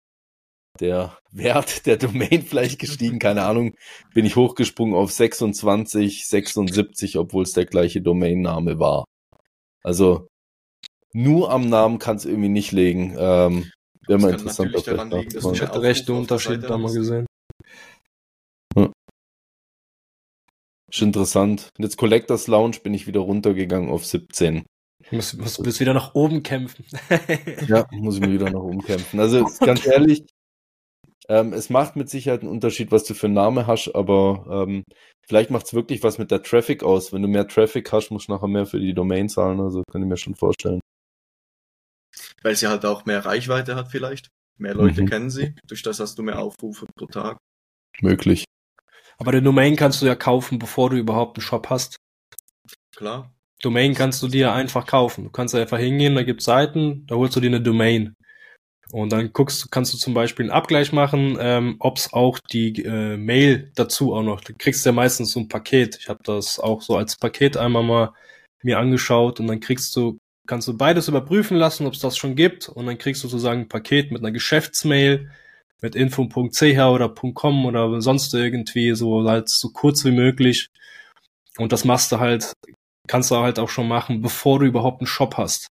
der 0.78 1.18
Wert 1.30 1.86
der 1.86 1.96
Domain 1.96 2.42
vielleicht 2.46 2.78
gestiegen, 2.78 3.18
keine 3.18 3.42
Ahnung, 3.42 3.74
bin 4.14 4.24
ich 4.24 4.36
hochgesprungen 4.36 4.94
auf 4.94 5.12
26, 5.12 6.26
76, 6.26 7.18
obwohl 7.18 7.42
es 7.42 7.52
der 7.52 7.66
gleiche 7.66 8.00
Domainname 8.00 8.78
war. 8.78 9.04
Also 9.82 10.28
nur 11.12 11.50
am 11.50 11.68
Namen 11.68 11.98
kann 11.98 12.16
es 12.16 12.24
irgendwie 12.24 12.48
nicht 12.48 12.72
legen. 12.72 13.16
Ähm, 13.18 13.70
Wäre 14.06 14.18
mal 14.18 14.32
interessant. 14.32 14.74
Daran 14.86 15.10
liegen, 15.10 15.30
dass 15.30 15.44
ich 15.44 15.62
hatte 15.62 15.82
recht 15.82 16.08
Unterschied 16.08 16.62
da 16.62 16.78
mal 16.78 16.92
gesehen. 16.92 17.26
Ja. 18.76 18.90
Ist 20.90 21.02
interessant. 21.02 21.70
Und 21.78 21.84
jetzt 21.84 21.96
Collectors 21.96 22.46
Lounge 22.46 22.78
bin 22.82 22.94
ich 22.94 23.06
wieder 23.06 23.20
runtergegangen 23.20 23.90
auf 23.90 24.06
17. 24.06 24.64
Muss, 25.10 25.34
muss, 25.34 25.58
muss 25.58 25.80
wieder 25.80 25.94
nach 25.94 26.14
oben 26.14 26.42
kämpfen. 26.42 26.84
ja, 27.66 27.86
muss 27.90 28.16
ich 28.16 28.20
mir 28.20 28.32
wieder 28.32 28.50
nach 28.50 28.60
oben 28.60 28.82
kämpfen. 28.82 29.18
Also 29.18 29.44
ganz 29.60 29.84
ehrlich, 29.86 30.24
ähm, 31.28 31.52
es 31.52 31.70
macht 31.70 31.96
mit 31.96 32.08
Sicherheit 32.08 32.40
einen 32.40 32.50
Unterschied, 32.50 32.90
was 32.90 33.04
du 33.04 33.14
für 33.14 33.26
einen 33.26 33.34
Namen 33.34 33.66
hast, 33.66 33.94
aber 33.94 34.66
ähm, 34.68 34.82
vielleicht 35.26 35.50
macht 35.50 35.66
es 35.66 35.74
wirklich 35.74 36.02
was 36.02 36.18
mit 36.18 36.30
der 36.30 36.42
Traffic 36.42 36.82
aus. 36.82 37.12
Wenn 37.12 37.22
du 37.22 37.28
mehr 37.28 37.46
Traffic 37.46 37.92
hast, 37.92 38.10
musst 38.10 38.28
du 38.28 38.32
nachher 38.32 38.48
mehr 38.48 38.66
für 38.66 38.80
die 38.80 38.94
Domain 38.94 39.28
zahlen. 39.28 39.60
Also 39.60 39.82
kann 39.90 40.02
ich 40.02 40.08
mir 40.08 40.16
schon 40.16 40.34
vorstellen. 40.34 40.80
Weil 42.42 42.56
sie 42.56 42.68
halt 42.68 42.84
auch 42.84 43.04
mehr 43.04 43.24
Reichweite 43.24 43.76
hat 43.76 43.88
vielleicht. 43.88 44.28
Mehr 44.58 44.74
Leute 44.74 45.02
mhm. 45.02 45.08
kennen 45.08 45.30
sie. 45.30 45.54
Durch 45.66 45.82
das 45.82 46.00
hast 46.00 46.18
du 46.18 46.22
mehr 46.22 46.38
Aufrufe 46.38 46.86
pro 46.96 47.06
Tag. 47.06 47.38
Möglich. 48.00 48.44
Aber 49.18 49.32
den 49.32 49.44
Domain 49.44 49.76
kannst 49.76 50.02
du 50.02 50.06
ja 50.06 50.14
kaufen, 50.14 50.58
bevor 50.58 50.90
du 50.90 50.96
überhaupt 50.96 51.36
einen 51.36 51.42
Shop 51.42 51.68
hast. 51.70 51.96
Klar. 52.96 53.32
Domain 53.62 53.94
kannst 53.94 54.22
du 54.22 54.28
dir 54.28 54.52
einfach 54.52 54.86
kaufen. 54.86 55.24
Du 55.24 55.30
kannst 55.30 55.54
einfach 55.54 55.78
hingehen, 55.78 56.14
da 56.14 56.22
gibt's 56.22 56.44
Seiten, 56.44 57.06
da 57.06 57.16
holst 57.16 57.36
du 57.36 57.40
dir 57.40 57.48
eine 57.48 57.60
Domain. 57.60 58.14
Und 58.92 59.12
dann 59.12 59.32
guckst, 59.32 59.70
kannst 59.70 59.94
du 59.94 59.98
zum 59.98 60.14
Beispiel 60.14 60.46
einen 60.46 60.52
Abgleich 60.52 60.92
machen, 60.92 61.36
ähm, 61.40 61.76
ob 61.78 61.98
es 61.98 62.12
auch 62.12 62.38
die 62.52 62.82
äh, 62.82 63.16
Mail 63.16 63.70
dazu 63.76 64.14
auch 64.14 64.22
noch. 64.22 64.40
Du 64.40 64.52
kriegst 64.56 64.84
ja 64.84 64.92
meistens 64.92 65.32
so 65.32 65.40
ein 65.40 65.48
Paket. 65.48 65.96
Ich 66.00 66.08
habe 66.08 66.20
das 66.24 66.58
auch 66.58 66.82
so 66.82 66.96
als 66.96 67.16
Paket 67.16 67.56
einmal 67.56 67.84
mal 67.84 68.12
mir 68.62 68.78
angeschaut 68.78 69.40
und 69.40 69.46
dann 69.46 69.60
kriegst 69.60 69.94
du, 69.96 70.18
kannst 70.46 70.68
du 70.68 70.76
beides 70.76 71.08
überprüfen 71.08 71.56
lassen, 71.56 71.86
ob 71.86 71.94
es 71.94 72.00
das 72.00 72.16
schon 72.16 72.34
gibt 72.34 72.68
und 72.68 72.86
dann 72.86 72.98
kriegst 72.98 73.22
du 73.22 73.28
sozusagen 73.28 73.62
ein 73.62 73.68
Paket 73.68 74.10
mit 74.10 74.22
einer 74.22 74.32
Geschäftsmail, 74.32 75.30
mit 75.80 75.94
info.ch 75.94 76.62
oder 76.62 77.08
.com 77.08 77.66
oder 77.66 78.00
sonst 78.02 78.34
irgendwie 78.34 78.94
so 78.94 79.26
halt 79.28 79.48
so 79.48 79.70
kurz 79.70 80.04
wie 80.04 80.10
möglich. 80.10 80.68
Und 81.56 81.72
das 81.72 81.84
machst 81.84 82.12
du 82.12 82.18
halt, 82.20 82.52
kannst 83.08 83.30
du 83.30 83.36
halt 83.36 83.58
auch 83.58 83.68
schon 83.68 83.88
machen, 83.88 84.20
bevor 84.20 84.58
du 84.58 84.66
überhaupt 84.66 85.00
einen 85.00 85.06
Shop 85.06 85.36
hast. 85.36 85.68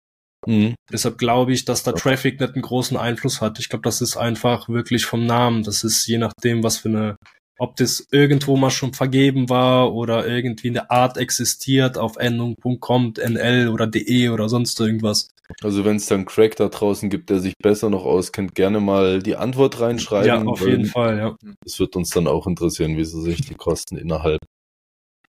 Mhm. 0.45 0.75
Deshalb 0.91 1.17
glaube 1.17 1.53
ich, 1.53 1.65
dass 1.65 1.83
da 1.83 1.93
Traffic 1.93 2.39
nicht 2.39 2.53
einen 2.53 2.61
großen 2.61 2.97
Einfluss 2.97 3.41
hat. 3.41 3.59
Ich 3.59 3.69
glaube, 3.69 3.83
das 3.83 4.01
ist 4.01 4.17
einfach 4.17 4.67
wirklich 4.67 5.05
vom 5.05 5.25
Namen. 5.25 5.63
Das 5.63 5.83
ist 5.83 6.05
je 6.07 6.17
nachdem, 6.17 6.63
was 6.63 6.77
für 6.77 6.89
eine 6.89 7.15
ob 7.59 7.75
das 7.75 8.07
irgendwo 8.11 8.57
mal 8.57 8.71
schon 8.71 8.93
vergeben 8.93 9.49
war 9.49 9.93
oder 9.93 10.27
irgendwie 10.27 10.69
eine 10.69 10.89
Art 10.89 11.17
existiert 11.17 11.97
auf 11.97 12.17
Endung 12.17 12.55
.com, 12.79 13.13
NL 13.15 13.69
oder 13.69 13.87
DE 13.87 14.29
oder 14.29 14.49
sonst 14.49 14.79
irgendwas. 14.79 15.29
Also 15.61 15.85
wenn 15.85 15.97
es 15.97 16.07
dann 16.07 16.25
Crack 16.25 16.55
da 16.55 16.67
draußen 16.67 17.09
gibt, 17.09 17.29
der 17.29 17.39
sich 17.39 17.53
besser 17.61 17.89
noch 17.89 18.05
auskennt, 18.05 18.55
gerne 18.55 18.79
mal 18.79 19.21
die 19.21 19.35
Antwort 19.35 19.79
reinschreiben. 19.79 20.27
Ja, 20.27 20.43
auf 20.43 20.65
jeden 20.65 20.85
Fall, 20.85 21.17
ja. 21.17 21.35
Es 21.65 21.79
wird 21.79 21.95
uns 21.95 22.09
dann 22.09 22.27
auch 22.27 22.47
interessieren, 22.47 22.97
wie 22.97 23.05
sie 23.05 23.21
sich 23.21 23.41
die 23.41 23.55
Kosten 23.55 23.97
innerhalb 23.97 24.39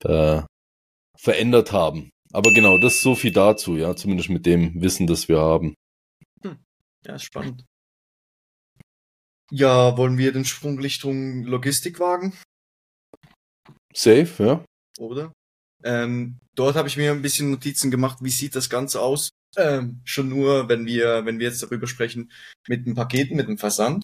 äh, 0.04 0.42
verändert 1.17 1.72
haben. 1.72 2.10
Aber 2.34 2.51
genau, 2.51 2.77
das 2.77 2.95
ist 2.95 3.01
so 3.01 3.15
viel 3.15 3.31
dazu, 3.31 3.77
ja, 3.77 3.95
zumindest 3.95 4.29
mit 4.29 4.45
dem 4.45 4.81
Wissen, 4.81 5.07
das 5.07 5.27
wir 5.29 5.39
haben. 5.39 5.75
Hm. 6.41 6.57
Ja, 7.05 7.17
spannend. 7.17 7.63
Ja, 9.51 9.95
wollen 9.98 10.17
wir 10.17 10.31
den 10.31 10.45
Sprung 10.45 10.79
Richtung 10.79 11.43
Logistik 11.43 12.00
wagen? 12.00 12.34
Safe, 13.93 14.43
ja. 14.43 14.65
Oder? 14.98 15.31
Ähm, 15.84 16.39
dort 16.55 16.75
habe 16.75 16.88
ich 16.88 16.98
mir 16.98 17.12
ein 17.12 17.22
bisschen 17.22 17.51
Notizen 17.51 17.91
gemacht, 17.91 18.17
wie 18.22 18.31
sieht 18.31 18.55
das 18.55 18.69
Ganze 18.69 19.01
aus? 19.01 19.29
Ähm, 19.55 20.01
schon 20.03 20.29
nur, 20.29 20.67
wenn 20.67 20.86
wir, 20.86 21.25
wenn 21.25 21.39
wir 21.39 21.48
jetzt 21.48 21.63
darüber 21.63 21.88
sprechen, 21.88 22.31
mit 22.67 22.86
den 22.86 22.95
Paketen, 22.95 23.38
mit 23.38 23.48
dem 23.48 23.57
Versand. 23.57 24.03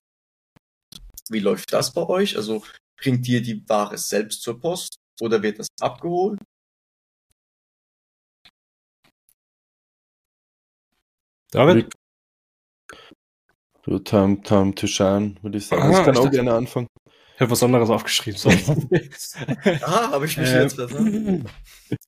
Wie 1.29 1.39
läuft 1.39 1.73
das 1.73 1.91
bei 1.91 2.07
euch? 2.07 2.37
Also 2.37 2.63
bringt 2.97 3.27
ihr 3.27 3.41
die 3.41 3.67
Ware 3.67 3.97
selbst 3.97 4.43
zur 4.43 4.59
Post 4.59 4.95
oder 5.19 5.41
wird 5.41 5.59
das 5.59 5.67
abgeholt? 5.79 6.39
David? 11.51 11.89
Du, 13.83 13.99
time, 13.99 14.41
time 14.41 14.73
to 14.75 14.87
shine, 14.87 15.35
würde 15.41 15.57
ich 15.57 15.67
sagen. 15.67 15.81
Aha, 15.81 15.99
ich 15.99 16.05
kann 16.05 16.13
ich 16.13 16.19
auch 16.19 16.31
gerne 16.31 16.53
anfangen. 16.53 16.87
Ich 17.35 17.41
habe 17.41 17.51
was 17.51 17.63
anderes 17.63 17.89
aufgeschrieben. 17.89 18.39
So. 18.39 18.49
ah, 19.81 20.11
habe 20.11 20.25
ich 20.25 20.37
mich 20.37 20.49
äh, 20.49 20.61
jetzt 20.61 20.77
besser. 20.77 20.99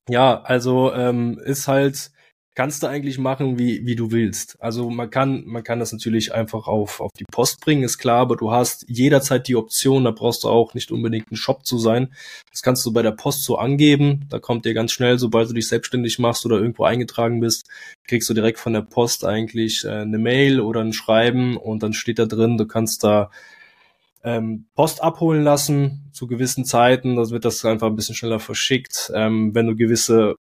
Ja, 0.08 0.42
also 0.42 0.94
ähm, 0.94 1.40
ist 1.44 1.68
halt 1.68 2.12
kannst 2.56 2.84
du 2.84 2.88
eigentlich 2.88 3.18
machen, 3.18 3.58
wie, 3.58 3.86
wie 3.86 3.96
du 3.96 4.12
willst. 4.12 4.58
Also 4.62 4.90
man 4.90 5.10
kann, 5.10 5.44
man 5.46 5.64
kann 5.64 5.80
das 5.80 5.92
natürlich 5.92 6.34
einfach 6.34 6.68
auf, 6.68 7.02
auf 7.02 7.12
die 7.18 7.26
Post 7.32 7.62
bringen, 7.62 7.84
ist 7.84 7.98
klar, 7.98 8.22
aber 8.22 8.36
du 8.36 8.52
hast 8.52 8.86
jederzeit 8.88 9.48
die 9.48 9.56
Option, 9.56 10.04
da 10.04 10.12
brauchst 10.12 10.44
du 10.44 10.50
auch 10.50 10.74
nicht 10.74 10.92
unbedingt 10.92 11.32
ein 11.32 11.36
Shop 11.36 11.66
zu 11.66 11.80
sein. 11.80 12.14
Das 12.52 12.62
kannst 12.62 12.86
du 12.86 12.94
bei 12.94 13.02
der 13.02 13.12
Post 13.12 13.44
so 13.44 13.58
angeben. 13.58 14.28
Da 14.30 14.40
kommt 14.40 14.66
dir 14.66 14.74
ganz 14.74 14.92
schnell, 14.92 15.18
sobald 15.18 15.50
du 15.50 15.54
dich 15.54 15.68
selbstständig 15.68 16.20
machst 16.20 16.46
oder 16.46 16.58
irgendwo 16.58 16.84
eingetragen 16.84 17.40
bist, 17.40 17.68
kriegst 18.08 18.30
du 18.30 18.34
direkt 18.34 18.60
von 18.60 18.74
der 18.74 18.82
Post 18.82 19.26
eigentlich 19.26 19.84
äh, 19.86 19.90
eine 19.90 20.20
Mail 20.20 20.62
oder 20.62 20.82
ein 20.82 20.94
Schreiben 20.94 21.58
und 21.58 21.82
dann 21.82 21.94
steht 21.94 22.20
da 22.20 22.26
drin, 22.26 22.58
du 22.58 22.68
kannst 22.68 23.04
da 23.04 23.32
ähm, 24.24 24.66
Post 24.76 25.04
abholen 25.04 25.44
lassen 25.44 26.10
zu 26.14 26.28
gewissen 26.28 26.66
Zeiten. 26.66 27.16
Das 27.16 27.32
wird 27.32 27.46
das 27.46 27.66
einfach 27.66 27.88
ein 27.88 27.96
bisschen 27.96 28.16
schneller 28.16 28.40
verschickt. 28.40 29.12
Ähm, 29.14 29.54
wenn 29.54 29.68
du 29.68 29.76
gewisse 29.76 30.36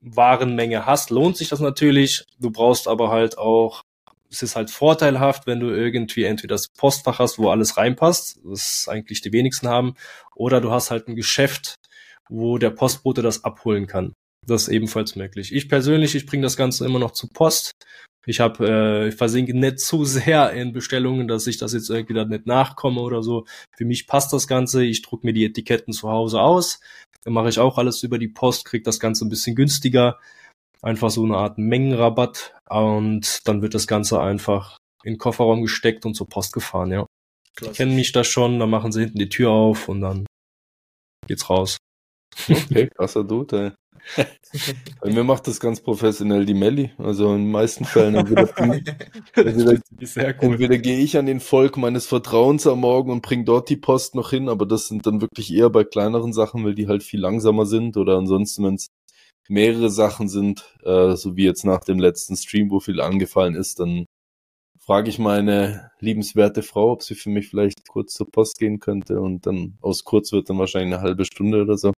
Warenmenge 0.00 0.86
hast, 0.86 1.10
lohnt 1.10 1.36
sich 1.36 1.48
das 1.48 1.60
natürlich. 1.60 2.24
Du 2.38 2.50
brauchst 2.50 2.88
aber 2.88 3.10
halt 3.10 3.38
auch, 3.38 3.82
es 4.30 4.42
ist 4.42 4.56
halt 4.56 4.70
vorteilhaft, 4.70 5.46
wenn 5.46 5.60
du 5.60 5.70
irgendwie 5.70 6.24
entweder 6.24 6.54
das 6.54 6.68
Postfach 6.68 7.18
hast, 7.18 7.38
wo 7.38 7.50
alles 7.50 7.76
reinpasst, 7.76 8.40
das 8.44 8.86
eigentlich 8.88 9.20
die 9.20 9.32
wenigsten 9.32 9.68
haben, 9.68 9.94
oder 10.34 10.60
du 10.60 10.70
hast 10.70 10.90
halt 10.90 11.08
ein 11.08 11.16
Geschäft, 11.16 11.74
wo 12.28 12.58
der 12.58 12.70
Postbote 12.70 13.22
das 13.22 13.44
abholen 13.44 13.86
kann. 13.86 14.12
Das 14.46 14.62
ist 14.62 14.68
ebenfalls 14.68 15.16
möglich. 15.16 15.54
Ich 15.54 15.68
persönlich, 15.68 16.14
ich 16.14 16.26
bringe 16.26 16.42
das 16.42 16.56
Ganze 16.56 16.84
immer 16.84 16.98
noch 16.98 17.10
zur 17.12 17.30
Post. 17.30 17.72
Ich 18.28 18.40
habe, 18.40 18.68
äh, 18.68 19.08
ich 19.08 19.14
versinke 19.14 19.54
nicht 19.54 19.80
zu 19.80 20.04
sehr 20.04 20.52
in 20.52 20.74
Bestellungen, 20.74 21.28
dass 21.28 21.46
ich 21.46 21.56
das 21.56 21.72
jetzt 21.72 21.88
irgendwie 21.88 22.12
dann 22.12 22.28
nicht 22.28 22.46
nachkomme 22.46 23.00
oder 23.00 23.22
so. 23.22 23.46
Für 23.74 23.86
mich 23.86 24.06
passt 24.06 24.34
das 24.34 24.46
Ganze. 24.46 24.84
Ich 24.84 25.00
druck 25.00 25.24
mir 25.24 25.32
die 25.32 25.46
Etiketten 25.46 25.94
zu 25.94 26.10
Hause 26.10 26.42
aus. 26.42 26.80
Dann 27.24 27.32
mache 27.32 27.48
ich 27.48 27.58
auch 27.58 27.78
alles 27.78 28.02
über 28.02 28.18
die 28.18 28.28
Post, 28.28 28.66
kriege 28.66 28.84
das 28.84 29.00
Ganze 29.00 29.24
ein 29.24 29.30
bisschen 29.30 29.56
günstiger. 29.56 30.18
Einfach 30.82 31.08
so 31.08 31.24
eine 31.24 31.38
Art 31.38 31.56
Mengenrabatt. 31.56 32.54
Und 32.68 33.40
dann 33.46 33.62
wird 33.62 33.74
das 33.74 33.86
Ganze 33.86 34.20
einfach 34.20 34.76
in 35.04 35.14
den 35.14 35.18
Kofferraum 35.18 35.62
gesteckt 35.62 36.04
und 36.04 36.12
zur 36.12 36.28
Post 36.28 36.52
gefahren, 36.52 36.92
ja. 36.92 37.06
Klasse. 37.56 37.72
Die 37.72 37.76
kennen 37.78 37.96
mich 37.96 38.12
da 38.12 38.24
schon, 38.24 38.58
dann 38.58 38.68
machen 38.68 38.92
sie 38.92 39.00
hinten 39.00 39.18
die 39.18 39.30
Tür 39.30 39.50
auf 39.50 39.88
und 39.88 40.02
dann 40.02 40.26
geht's 41.26 41.48
raus. 41.48 41.78
Okay, 42.48 42.88
krasser 42.94 43.24
Dude, 43.24 43.56
ey. 43.56 43.72
Bei 45.00 45.12
mir 45.12 45.24
macht 45.24 45.46
das 45.46 45.60
ganz 45.60 45.80
professionell 45.80 46.46
die 46.46 46.54
Melli. 46.54 46.90
Also 46.98 47.32
in 47.34 47.44
den 47.44 47.50
meisten 47.50 47.84
Fällen 47.84 48.14
entweder, 48.14 48.48
entweder, 49.34 49.78
cool. 49.94 50.34
entweder 50.40 50.78
gehe 50.78 50.98
ich 50.98 51.18
an 51.18 51.26
den 51.26 51.40
Volk 51.40 51.76
meines 51.76 52.06
Vertrauens 52.06 52.66
am 52.66 52.80
Morgen 52.80 53.10
und 53.10 53.22
bringe 53.22 53.44
dort 53.44 53.68
die 53.68 53.76
Post 53.76 54.14
noch 54.14 54.30
hin, 54.30 54.48
aber 54.48 54.66
das 54.66 54.88
sind 54.88 55.06
dann 55.06 55.20
wirklich 55.20 55.52
eher 55.52 55.70
bei 55.70 55.84
kleineren 55.84 56.32
Sachen, 56.32 56.64
weil 56.64 56.74
die 56.74 56.88
halt 56.88 57.02
viel 57.02 57.20
langsamer 57.20 57.66
sind 57.66 57.96
oder 57.96 58.16
ansonsten, 58.16 58.64
wenn 58.64 58.74
es 58.74 58.88
mehrere 59.48 59.90
Sachen 59.90 60.28
sind, 60.28 60.74
äh, 60.84 61.16
so 61.16 61.36
wie 61.36 61.44
jetzt 61.44 61.64
nach 61.64 61.80
dem 61.80 61.98
letzten 61.98 62.36
Stream, 62.36 62.70
wo 62.70 62.80
viel 62.80 63.00
angefallen 63.00 63.54
ist, 63.54 63.80
dann 63.80 64.06
frage 64.88 65.10
ich 65.10 65.18
meine 65.18 65.90
liebenswerte 66.00 66.62
Frau, 66.62 66.92
ob 66.92 67.02
sie 67.02 67.14
für 67.14 67.28
mich 67.28 67.48
vielleicht 67.48 67.86
kurz 67.88 68.14
zur 68.14 68.30
Post 68.30 68.58
gehen 68.58 68.80
könnte 68.80 69.20
und 69.20 69.46
dann 69.46 69.76
aus 69.82 70.04
kurz 70.04 70.32
wird 70.32 70.48
dann 70.48 70.58
wahrscheinlich 70.58 70.94
eine 70.94 71.02
halbe 71.02 71.24
Stunde 71.26 71.60
oder 71.60 71.76
so. 71.76 71.92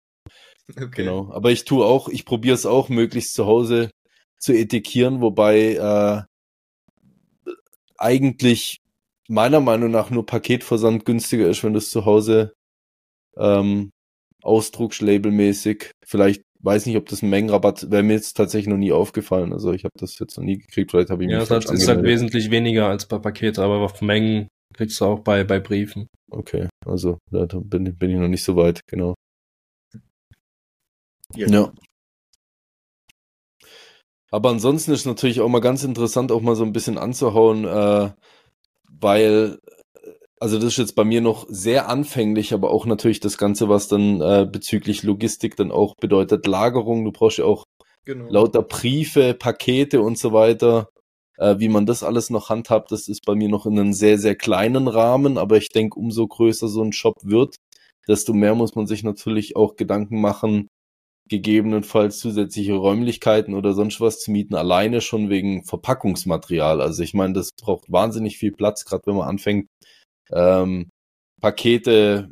Okay. 0.69 1.03
Genau. 1.03 1.31
Aber 1.31 1.51
ich 1.51 1.65
tue 1.65 1.85
auch, 1.85 2.09
ich 2.09 2.25
probiere 2.25 2.55
es 2.55 2.65
auch 2.65 2.89
möglichst 2.89 3.33
zu 3.33 3.45
Hause 3.45 3.91
zu 4.37 4.53
etikieren, 4.53 5.21
wobei 5.21 5.75
äh, 5.75 7.51
eigentlich 7.97 8.77
meiner 9.27 9.59
Meinung 9.59 9.91
nach 9.91 10.09
nur 10.09 10.25
Paketversand 10.25 11.05
günstiger 11.05 11.47
ist, 11.47 11.63
wenn 11.63 11.73
du 11.73 11.79
es 11.79 11.91
zu 11.91 12.05
Hause 12.05 12.53
ähm, 13.37 13.91
ausdruckst, 14.41 15.01
labelmäßig. 15.01 15.91
Vielleicht 16.05 16.41
weiß 16.61 16.85
nicht, 16.85 16.97
ob 16.97 17.07
das 17.07 17.21
ein 17.21 17.29
Mengenrabatt 17.29 17.89
wäre 17.91 18.03
mir 18.03 18.13
jetzt 18.13 18.33
tatsächlich 18.33 18.69
noch 18.69 18.77
nie 18.77 18.91
aufgefallen. 18.91 19.53
Also 19.53 19.71
ich 19.73 19.83
habe 19.83 19.93
das 19.97 20.17
jetzt 20.19 20.37
noch 20.37 20.43
nie 20.43 20.57
gekriegt. 20.57 20.91
Vielleicht 20.91 21.09
habe 21.09 21.23
ich 21.23 21.29
ja, 21.29 21.39
mich 21.39 21.47
das 21.47 21.65
ist 21.65 21.87
halt 21.87 22.03
wesentlich 22.03 22.51
weniger 22.51 22.87
als 22.87 23.07
bei 23.07 23.19
Paketen, 23.19 23.63
aber 23.63 23.79
auf 23.79 24.01
Mengen 24.01 24.47
kriegst 24.73 24.99
du 24.99 25.05
auch 25.05 25.19
bei 25.19 25.43
bei 25.43 25.59
Briefen. 25.59 26.07
Okay, 26.31 26.67
also 26.85 27.17
da 27.31 27.45
bin, 27.45 27.95
bin 27.97 28.11
ich 28.11 28.17
noch 28.17 28.27
nicht 28.27 28.43
so 28.43 28.55
weit, 28.55 28.81
genau. 28.87 29.15
Ja. 31.35 31.71
Aber 34.31 34.49
ansonsten 34.49 34.91
ist 34.91 35.05
natürlich 35.05 35.41
auch 35.41 35.49
mal 35.49 35.59
ganz 35.59 35.83
interessant, 35.83 36.31
auch 36.31 36.41
mal 36.41 36.55
so 36.55 36.63
ein 36.63 36.73
bisschen 36.73 36.97
anzuhauen, 36.97 37.65
äh, 37.65 38.11
weil, 38.87 39.59
also 40.39 40.57
das 40.57 40.65
ist 40.67 40.77
jetzt 40.77 40.95
bei 40.95 41.03
mir 41.03 41.21
noch 41.21 41.47
sehr 41.49 41.89
anfänglich, 41.89 42.53
aber 42.53 42.71
auch 42.71 42.85
natürlich 42.85 43.19
das 43.19 43.37
Ganze, 43.37 43.69
was 43.69 43.87
dann 43.87 44.21
äh, 44.21 44.47
bezüglich 44.49 45.03
Logistik 45.03 45.55
dann 45.55 45.71
auch 45.71 45.95
bedeutet, 45.95 46.45
Lagerung, 46.45 47.05
du 47.05 47.11
brauchst 47.11 47.39
ja 47.39 47.45
auch 47.45 47.65
genau. 48.05 48.29
lauter 48.29 48.61
Briefe, 48.61 49.33
Pakete 49.33 50.01
und 50.01 50.17
so 50.17 50.31
weiter. 50.31 50.89
Äh, 51.37 51.59
wie 51.59 51.69
man 51.69 51.85
das 51.85 52.03
alles 52.03 52.29
noch 52.29 52.49
handhabt, 52.49 52.91
das 52.91 53.07
ist 53.07 53.25
bei 53.25 53.33
mir 53.33 53.49
noch 53.49 53.65
in 53.65 53.79
einem 53.79 53.93
sehr, 53.93 54.19
sehr 54.19 54.35
kleinen 54.35 54.87
Rahmen, 54.87 55.37
aber 55.37 55.57
ich 55.57 55.69
denke, 55.69 55.97
umso 55.97 56.27
größer 56.27 56.67
so 56.67 56.83
ein 56.83 56.91
Shop 56.91 57.15
wird, 57.23 57.55
desto 58.07 58.33
mehr 58.33 58.55
muss 58.55 58.75
man 58.75 58.87
sich 58.87 59.03
natürlich 59.03 59.55
auch 59.55 59.75
Gedanken 59.75 60.21
machen, 60.21 60.67
gegebenenfalls 61.29 62.19
zusätzliche 62.19 62.73
Räumlichkeiten 62.73 63.53
oder 63.53 63.73
sonst 63.73 64.01
was 64.01 64.19
zu 64.19 64.31
mieten, 64.31 64.55
alleine 64.55 65.01
schon 65.01 65.29
wegen 65.29 65.63
Verpackungsmaterial. 65.63 66.81
Also 66.81 67.03
ich 67.03 67.13
meine, 67.13 67.33
das 67.33 67.51
braucht 67.53 67.91
wahnsinnig 67.91 68.37
viel 68.37 68.51
Platz, 68.51 68.85
gerade 68.85 69.03
wenn 69.05 69.15
man 69.15 69.29
anfängt, 69.29 69.67
ähm, 70.31 70.89
Pakete 71.41 72.29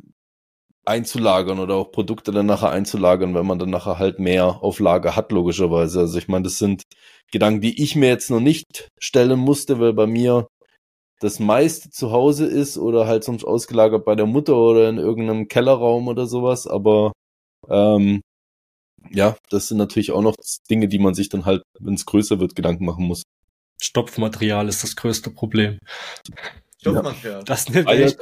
einzulagern 0.84 1.58
oder 1.58 1.74
auch 1.76 1.92
Produkte 1.92 2.32
dann 2.32 2.46
nachher 2.46 2.70
einzulagern, 2.70 3.34
wenn 3.34 3.46
man 3.46 3.58
dann 3.58 3.70
nachher 3.70 3.98
halt 3.98 4.18
mehr 4.18 4.62
auf 4.62 4.80
Lager 4.80 5.16
hat, 5.16 5.32
logischerweise. 5.32 6.00
Also 6.00 6.18
ich 6.18 6.28
meine, 6.28 6.44
das 6.44 6.58
sind 6.58 6.82
Gedanken, 7.30 7.60
die 7.60 7.82
ich 7.82 7.94
mir 7.94 8.08
jetzt 8.08 8.30
noch 8.30 8.40
nicht 8.40 8.88
stellen 8.98 9.38
musste, 9.38 9.80
weil 9.80 9.92
bei 9.92 10.06
mir 10.06 10.48
das 11.20 11.40
meiste 11.40 11.90
zu 11.90 12.12
Hause 12.12 12.46
ist 12.46 12.78
oder 12.78 13.06
halt 13.06 13.24
sonst 13.24 13.44
ausgelagert 13.44 14.04
bei 14.04 14.14
der 14.14 14.26
Mutter 14.26 14.56
oder 14.56 14.88
in 14.88 14.98
irgendeinem 14.98 15.48
Kellerraum 15.48 16.08
oder 16.08 16.26
sowas, 16.26 16.66
aber 16.66 17.12
ähm, 17.68 18.22
ja, 19.10 19.36
das 19.50 19.68
sind 19.68 19.78
natürlich 19.78 20.12
auch 20.12 20.22
noch 20.22 20.34
Dinge, 20.70 20.88
die 20.88 20.98
man 20.98 21.14
sich 21.14 21.28
dann 21.28 21.44
halt, 21.44 21.62
wenn 21.78 21.94
es 21.94 22.06
größer 22.06 22.40
wird, 22.40 22.54
Gedanken 22.54 22.84
machen 22.84 23.04
muss. 23.04 23.22
Stopfmaterial 23.80 24.68
ist 24.68 24.82
das 24.82 24.96
größte 24.96 25.30
Problem. 25.30 25.78
Stopfmaterial. 26.80 27.44
Das 27.44 27.68
nimmt 27.68 27.88
echt, 27.88 28.18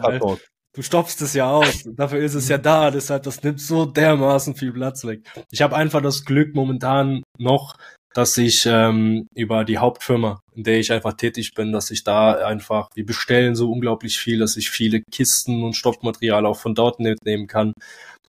Du 0.77 0.83
stopfst 0.83 1.23
es 1.23 1.33
ja 1.33 1.51
aus. 1.51 1.85
Dafür 1.87 2.19
ist 2.19 2.35
es 2.35 2.51
ja 2.51 2.59
da. 2.59 2.91
Deshalb, 2.91 3.23
das 3.23 3.43
nimmt 3.43 3.63
so 3.63 3.87
dermaßen 3.87 4.55
viel 4.55 4.75
Platz 4.75 5.07
weg. 5.07 5.23
Ich 5.51 5.63
habe 5.63 5.75
einfach 5.75 6.03
das 6.03 6.27
Glück 6.27 6.55
momentan 6.55 7.23
noch, 7.39 7.77
dass 8.13 8.37
ich 8.37 8.67
ähm, 8.67 9.27
über 9.35 9.65
die 9.65 9.79
Hauptfirma, 9.79 10.41
in 10.55 10.65
der 10.65 10.79
ich 10.79 10.93
einfach 10.93 11.15
tätig 11.15 11.55
bin, 11.55 11.73
dass 11.73 11.91
ich 11.91 12.05
da 12.05 12.35
einfach, 12.35 12.89
wir 12.95 13.07
bestellen 13.07 13.55
so 13.55 13.73
unglaublich 13.73 14.19
viel, 14.19 14.39
dass 14.39 14.59
ich 14.59 14.71
viele 14.71 15.01
Kisten 15.11 15.65
und 15.65 15.77
Stoffmaterial 15.77 16.45
auch 16.45 16.59
von 16.59 16.75
dort 16.75 17.01
mitnehmen 17.01 17.47
kann. 17.47 17.73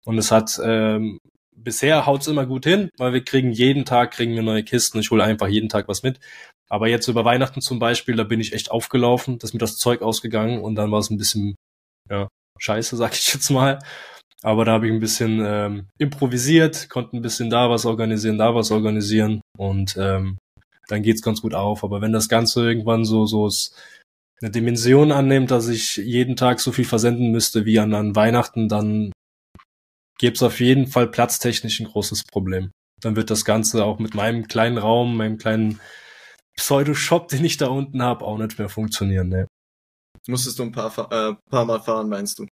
Und 0.04 0.16
es 0.18 0.30
hat 0.30 0.60
ähm, 0.62 1.18
bisher 1.66 2.06
haut's 2.06 2.28
immer 2.28 2.46
gut 2.46 2.64
hin, 2.64 2.90
weil 2.96 3.12
wir 3.12 3.24
kriegen 3.24 3.50
jeden 3.50 3.84
Tag 3.84 4.12
kriegen 4.12 4.34
wir 4.34 4.42
neue 4.42 4.62
Kisten. 4.62 5.00
Ich 5.00 5.10
hole 5.10 5.24
einfach 5.24 5.48
jeden 5.48 5.68
Tag 5.68 5.88
was 5.88 6.04
mit. 6.04 6.20
Aber 6.68 6.86
jetzt 6.88 7.08
über 7.08 7.24
Weihnachten 7.24 7.60
zum 7.60 7.80
Beispiel, 7.80 8.14
da 8.14 8.22
bin 8.22 8.40
ich 8.40 8.52
echt 8.52 8.70
aufgelaufen, 8.70 9.40
dass 9.40 9.52
mir 9.52 9.58
das 9.58 9.76
Zeug 9.76 10.00
ausgegangen 10.00 10.60
und 10.60 10.76
dann 10.76 10.92
war 10.92 11.00
es 11.00 11.10
ein 11.10 11.18
bisschen 11.18 11.56
ja 12.08 12.28
scheiße, 12.60 12.96
sag 12.96 13.14
ich 13.14 13.34
jetzt 13.34 13.50
mal. 13.50 13.80
Aber 14.42 14.64
da 14.64 14.72
habe 14.72 14.86
ich 14.86 14.92
ein 14.92 15.00
bisschen 15.00 15.42
ähm, 15.44 15.88
improvisiert, 15.98 16.88
konnte 16.88 17.16
ein 17.16 17.22
bisschen 17.22 17.50
da 17.50 17.68
was 17.68 17.84
organisieren, 17.84 18.38
da 18.38 18.54
was 18.54 18.70
organisieren 18.70 19.40
und 19.58 19.96
ähm, 19.98 20.38
dann 20.86 21.02
geht's 21.02 21.22
ganz 21.22 21.42
gut 21.42 21.54
auf. 21.54 21.82
Aber 21.82 22.00
wenn 22.00 22.12
das 22.12 22.28
Ganze 22.28 22.64
irgendwann 22.64 23.04
so 23.04 23.26
so 23.26 23.50
eine 24.40 24.52
Dimension 24.52 25.10
annimmt, 25.10 25.50
dass 25.50 25.66
ich 25.66 25.96
jeden 25.96 26.36
Tag 26.36 26.60
so 26.60 26.70
viel 26.70 26.84
versenden 26.84 27.32
müsste 27.32 27.64
wie 27.64 27.80
an, 27.80 27.92
an 27.92 28.14
Weihnachten, 28.14 28.68
dann 28.68 29.10
gäbe 30.18 30.34
es 30.34 30.42
auf 30.42 30.60
jeden 30.60 30.86
Fall 30.86 31.08
platztechnisch 31.08 31.80
ein 31.80 31.86
großes 31.86 32.24
Problem. 32.24 32.70
Dann 33.00 33.16
wird 33.16 33.30
das 33.30 33.44
Ganze 33.44 33.84
auch 33.84 33.98
mit 33.98 34.14
meinem 34.14 34.48
kleinen 34.48 34.78
Raum, 34.78 35.16
meinem 35.16 35.38
kleinen 35.38 35.80
Pseudo-Shop, 36.56 37.28
den 37.28 37.44
ich 37.44 37.58
da 37.58 37.66
unten 37.68 38.02
habe, 38.02 38.24
auch 38.24 38.38
nicht 38.38 38.58
mehr 38.58 38.68
funktionieren. 38.68 39.28
Ne. 39.28 39.46
Musstest 40.26 40.58
du 40.58 40.64
ein 40.64 40.72
paar, 40.72 40.90
äh, 41.12 41.34
paar 41.50 41.64
Mal 41.64 41.80
fahren, 41.80 42.08
meinst 42.08 42.38
du? 42.38 42.46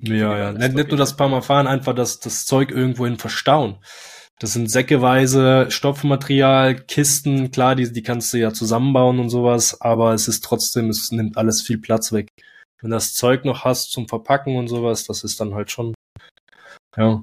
Ja, 0.00 0.38
ja. 0.38 0.52
Nicht, 0.52 0.74
nicht 0.74 0.88
nur 0.88 0.96
das 0.96 1.16
paar 1.16 1.28
Mal 1.28 1.42
fahren, 1.42 1.66
einfach 1.66 1.94
das, 1.94 2.20
das 2.20 2.46
Zeug 2.46 2.70
irgendwohin 2.70 3.18
verstauen. 3.18 3.78
Das 4.38 4.54
sind 4.54 4.70
säckeweise 4.70 5.66
Stoffmaterial, 5.70 6.74
Kisten, 6.74 7.50
klar, 7.50 7.74
die, 7.74 7.92
die 7.92 8.02
kannst 8.02 8.32
du 8.32 8.38
ja 8.38 8.54
zusammenbauen 8.54 9.18
und 9.18 9.28
sowas, 9.28 9.82
aber 9.82 10.14
es 10.14 10.28
ist 10.28 10.42
trotzdem, 10.42 10.88
es 10.88 11.12
nimmt 11.12 11.36
alles 11.36 11.60
viel 11.60 11.76
Platz 11.76 12.12
weg. 12.12 12.28
Wenn 12.80 12.90
das 12.90 13.14
Zeug 13.14 13.44
noch 13.44 13.64
hast 13.64 13.92
zum 13.92 14.08
Verpacken 14.08 14.56
und 14.56 14.68
sowas, 14.68 15.04
das 15.04 15.24
ist 15.24 15.40
dann 15.40 15.54
halt 15.54 15.70
schon, 15.70 15.92
ja. 16.96 17.22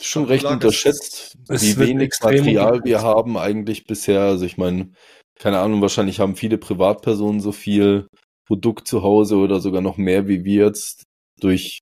Schon 0.00 0.26
recht 0.26 0.44
unterschätzt, 0.44 1.36
wie 1.48 1.76
wenig 1.76 2.14
Material 2.22 2.84
wir 2.84 3.02
haben 3.02 3.36
eigentlich 3.36 3.84
bisher. 3.84 4.20
Also 4.20 4.44
ich 4.44 4.56
meine, 4.56 4.92
keine 5.40 5.58
Ahnung, 5.58 5.82
wahrscheinlich 5.82 6.20
haben 6.20 6.36
viele 6.36 6.56
Privatpersonen 6.56 7.40
so 7.40 7.50
viel 7.50 8.06
Produkt 8.46 8.86
zu 8.86 9.02
Hause 9.02 9.36
oder 9.36 9.60
sogar 9.60 9.80
noch 9.80 9.96
mehr 9.96 10.28
wie 10.28 10.44
wir 10.44 10.66
jetzt 10.66 11.02
durch 11.40 11.80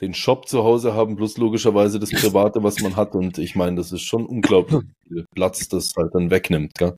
den 0.00 0.14
Shop 0.14 0.48
zu 0.48 0.62
Hause 0.62 0.94
haben, 0.94 1.16
plus 1.16 1.38
logischerweise 1.38 1.98
das 1.98 2.10
Private, 2.10 2.62
was 2.62 2.80
man 2.80 2.96
hat. 2.96 3.14
Und 3.14 3.38
ich 3.38 3.56
meine, 3.56 3.76
das 3.76 3.92
ist 3.92 4.02
schon 4.02 4.26
unglaublich 4.26 4.82
viel 5.08 5.24
Platz, 5.34 5.68
das 5.68 5.92
halt 5.96 6.14
dann 6.14 6.30
wegnimmt, 6.30 6.74
gell? 6.74 6.96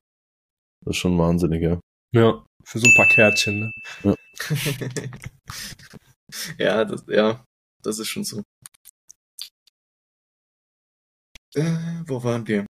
Das 0.84 0.96
ist 0.96 1.00
schon 1.00 1.18
wahnsinnig, 1.18 1.62
ja. 1.62 1.80
Ja, 2.12 2.44
für 2.64 2.78
so 2.78 2.86
ein 2.86 2.94
paar 2.94 3.06
Kärtchen, 3.06 3.60
ne? 3.60 3.72
Ja, 4.02 4.14
ja, 6.58 6.84
das, 6.84 7.04
ja, 7.08 7.44
das 7.82 7.98
ist 7.98 8.08
schon 8.08 8.24
so. 8.24 8.42
Äh, 11.55 12.05
wo 12.07 12.23
waren 12.23 12.47
wir? 12.47 12.67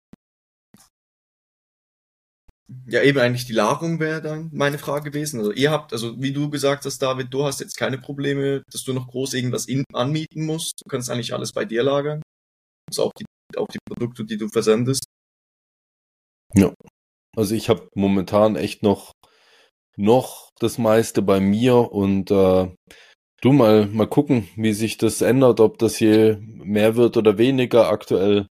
Ja, 2.87 3.02
eben 3.02 3.19
eigentlich 3.19 3.45
die 3.45 3.52
Lagerung 3.52 4.00
wäre 4.00 4.23
dann 4.23 4.50
meine 4.52 4.79
Frage 4.79 5.11
gewesen. 5.11 5.41
Also 5.41 5.52
ihr 5.52 5.71
habt, 5.71 5.93
also 5.93 6.21
wie 6.21 6.33
du 6.33 6.49
gesagt 6.49 6.85
hast, 6.85 6.99
David, 6.99 7.33
du 7.33 7.45
hast 7.45 7.61
jetzt 7.61 7.76
keine 7.76 7.99
Probleme, 7.99 8.62
dass 8.71 8.85
du 8.85 8.93
noch 8.93 9.09
groß 9.09 9.35
irgendwas 9.35 9.67
in, 9.67 9.85
anmieten 9.93 10.47
musst. 10.47 10.81
Du 10.83 10.88
kannst 10.88 11.11
eigentlich 11.11 11.35
alles 11.35 11.52
bei 11.52 11.64
dir 11.64 11.83
lagern. 11.83 12.23
Also 12.88 13.05
auch 13.05 13.12
die, 13.19 13.25
auch 13.57 13.69
die 13.69 13.79
Produkte, 13.87 14.25
die 14.25 14.38
du 14.38 14.49
versendest. 14.49 15.05
Ja. 16.55 16.73
Also 17.37 17.55
ich 17.55 17.69
habe 17.69 17.88
momentan 17.95 18.57
echt 18.57 18.83
noch, 18.83 19.12
noch 19.97 20.50
das 20.59 20.79
meiste 20.79 21.23
bei 21.23 21.41
mir 21.41 21.93
und 21.93 22.31
äh, 22.31 22.75
du 23.41 23.52
mal, 23.52 23.87
mal 23.87 24.07
gucken, 24.07 24.49
wie 24.57 24.73
sich 24.73 24.99
das 24.99 25.21
ändert, 25.21 25.61
ob 25.61 25.78
das 25.78 25.97
hier 25.97 26.39
mehr 26.41 26.97
wird 26.97 27.17
oder 27.17 27.39
weniger. 27.39 27.89
Aktuell 27.89 28.47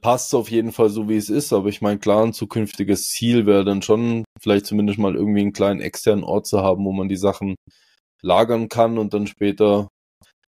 passt 0.00 0.34
auf 0.34 0.50
jeden 0.50 0.72
Fall 0.72 0.90
so, 0.90 1.08
wie 1.08 1.16
es 1.16 1.30
ist. 1.30 1.52
Aber 1.52 1.68
ich 1.68 1.80
meine, 1.80 1.98
klar, 1.98 2.24
ein 2.24 2.32
zukünftiges 2.32 3.08
Ziel 3.08 3.46
wäre 3.46 3.64
dann 3.64 3.82
schon, 3.82 4.24
vielleicht 4.40 4.66
zumindest 4.66 4.98
mal 4.98 5.14
irgendwie 5.14 5.40
einen 5.40 5.52
kleinen 5.52 5.80
externen 5.80 6.24
Ort 6.24 6.46
zu 6.46 6.60
haben, 6.62 6.84
wo 6.84 6.92
man 6.92 7.08
die 7.08 7.16
Sachen 7.16 7.56
lagern 8.22 8.68
kann 8.68 8.98
und 8.98 9.14
dann 9.14 9.26
später, 9.26 9.88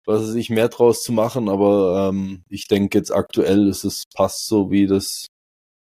was 0.06 0.22
weiß 0.22 0.34
ich, 0.34 0.50
mehr 0.50 0.68
draus 0.68 1.02
zu 1.02 1.12
machen. 1.12 1.48
Aber 1.48 2.10
ähm, 2.10 2.42
ich 2.48 2.68
denke 2.68 2.98
jetzt 2.98 3.10
aktuell 3.10 3.68
ist 3.68 3.84
es 3.84 4.04
passt 4.14 4.46
so, 4.46 4.70
wie 4.70 4.86
das, 4.86 5.26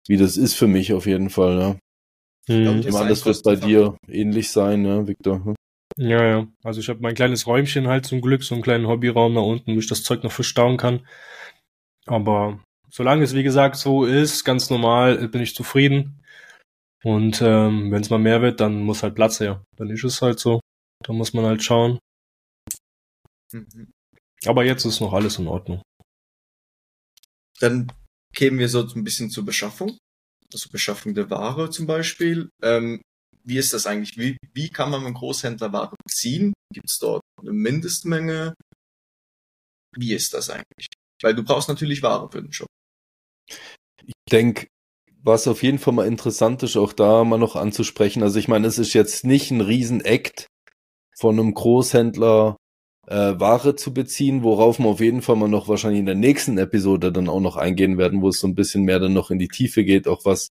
wie 0.06 0.16
das 0.16 0.36
ist 0.36 0.54
für 0.54 0.66
mich 0.66 0.92
auf 0.92 1.06
jeden 1.06 1.30
Fall. 1.30 1.58
Ja. 1.58 1.76
Hm. 2.54 2.80
Ich 2.80 2.92
meine, 2.92 3.10
das 3.10 3.24
wird 3.24 3.42
bei 3.42 3.56
dir 3.56 3.96
ähnlich 4.08 4.50
sein, 4.50 4.84
ja, 4.84 5.06
Victor. 5.06 5.44
Hm? 5.44 5.54
Ja, 5.96 6.24
ja. 6.24 6.46
Also 6.62 6.80
ich 6.80 6.88
habe 6.88 7.00
mein 7.00 7.14
kleines 7.14 7.46
Räumchen 7.46 7.88
halt 7.88 8.06
zum 8.06 8.20
Glück, 8.20 8.42
so 8.42 8.54
einen 8.54 8.62
kleinen 8.62 8.86
Hobbyraum 8.86 9.34
da 9.34 9.40
unten, 9.40 9.74
wo 9.74 9.78
ich 9.78 9.88
das 9.88 10.02
Zeug 10.02 10.22
noch 10.22 10.32
verstauen 10.32 10.76
kann. 10.76 11.06
Aber 12.06 12.60
solange 12.90 13.24
es 13.24 13.34
wie 13.34 13.42
gesagt 13.42 13.76
so 13.76 14.04
ist, 14.04 14.44
ganz 14.44 14.70
normal, 14.70 15.28
bin 15.28 15.42
ich 15.42 15.54
zufrieden. 15.54 16.22
Und 17.02 17.40
ähm, 17.40 17.90
wenn 17.90 18.02
es 18.02 18.10
mal 18.10 18.18
mehr 18.18 18.42
wird, 18.42 18.60
dann 18.60 18.82
muss 18.82 19.02
halt 19.02 19.14
Platz 19.14 19.40
her. 19.40 19.64
Dann 19.76 19.88
ist 19.88 20.04
es 20.04 20.20
halt 20.20 20.38
so. 20.38 20.60
Da 21.02 21.12
muss 21.12 21.32
man 21.32 21.46
halt 21.46 21.62
schauen. 21.62 21.98
Mhm. 23.52 23.90
Aber 24.44 24.64
jetzt 24.64 24.84
ist 24.84 25.00
noch 25.00 25.12
alles 25.12 25.38
in 25.38 25.48
Ordnung. 25.48 25.82
Dann 27.60 27.90
kämen 28.34 28.58
wir 28.58 28.68
so 28.68 28.86
ein 28.86 29.04
bisschen 29.04 29.30
zur 29.30 29.44
Beschaffung. 29.44 29.98
Also 30.52 30.68
Beschaffung 30.70 31.14
der 31.14 31.30
Ware 31.30 31.70
zum 31.70 31.86
Beispiel. 31.86 32.50
Ähm, 32.62 33.00
wie 33.44 33.56
ist 33.56 33.72
das 33.72 33.86
eigentlich? 33.86 34.18
Wie, 34.18 34.36
wie 34.52 34.68
kann 34.68 34.90
man 34.90 35.04
einen 35.04 35.14
Großhändler 35.14 35.72
Ware 35.72 35.96
beziehen? 36.04 36.52
Gibt 36.72 36.90
es 36.90 36.98
dort 36.98 37.22
eine 37.40 37.52
Mindestmenge? 37.52 38.54
Wie 39.96 40.12
ist 40.12 40.34
das 40.34 40.50
eigentlich? 40.50 40.86
Weil 41.22 41.34
du 41.34 41.42
brauchst 41.42 41.68
natürlich 41.68 42.02
Ware 42.02 42.30
für 42.30 42.42
den 42.42 42.52
Shop. 42.52 42.68
Ich 44.06 44.14
denke, 44.30 44.66
was 45.22 45.48
auf 45.48 45.62
jeden 45.62 45.78
Fall 45.78 45.94
mal 45.94 46.06
interessant 46.06 46.62
ist, 46.62 46.76
auch 46.76 46.92
da 46.92 47.24
mal 47.24 47.38
noch 47.38 47.56
anzusprechen. 47.56 48.22
Also 48.22 48.38
ich 48.38 48.48
meine, 48.48 48.66
es 48.66 48.78
ist 48.78 48.94
jetzt 48.94 49.24
nicht 49.24 49.50
ein 49.50 49.60
Riesen-Act 49.60 50.46
von 51.16 51.38
einem 51.38 51.52
Großhändler 51.52 52.56
äh, 53.06 53.38
Ware 53.38 53.76
zu 53.76 53.92
beziehen, 53.92 54.42
worauf 54.42 54.78
wir 54.78 54.86
auf 54.86 55.00
jeden 55.00 55.22
Fall 55.22 55.36
mal 55.36 55.48
noch 55.48 55.68
wahrscheinlich 55.68 56.00
in 56.00 56.06
der 56.06 56.14
nächsten 56.14 56.58
Episode 56.58 57.12
dann 57.12 57.28
auch 57.28 57.40
noch 57.40 57.56
eingehen 57.56 57.98
werden, 57.98 58.22
wo 58.22 58.28
es 58.28 58.40
so 58.40 58.46
ein 58.46 58.54
bisschen 58.54 58.84
mehr 58.84 59.00
dann 59.00 59.12
noch 59.12 59.30
in 59.30 59.38
die 59.38 59.48
Tiefe 59.48 59.84
geht, 59.84 60.08
auch 60.08 60.24
was 60.24 60.50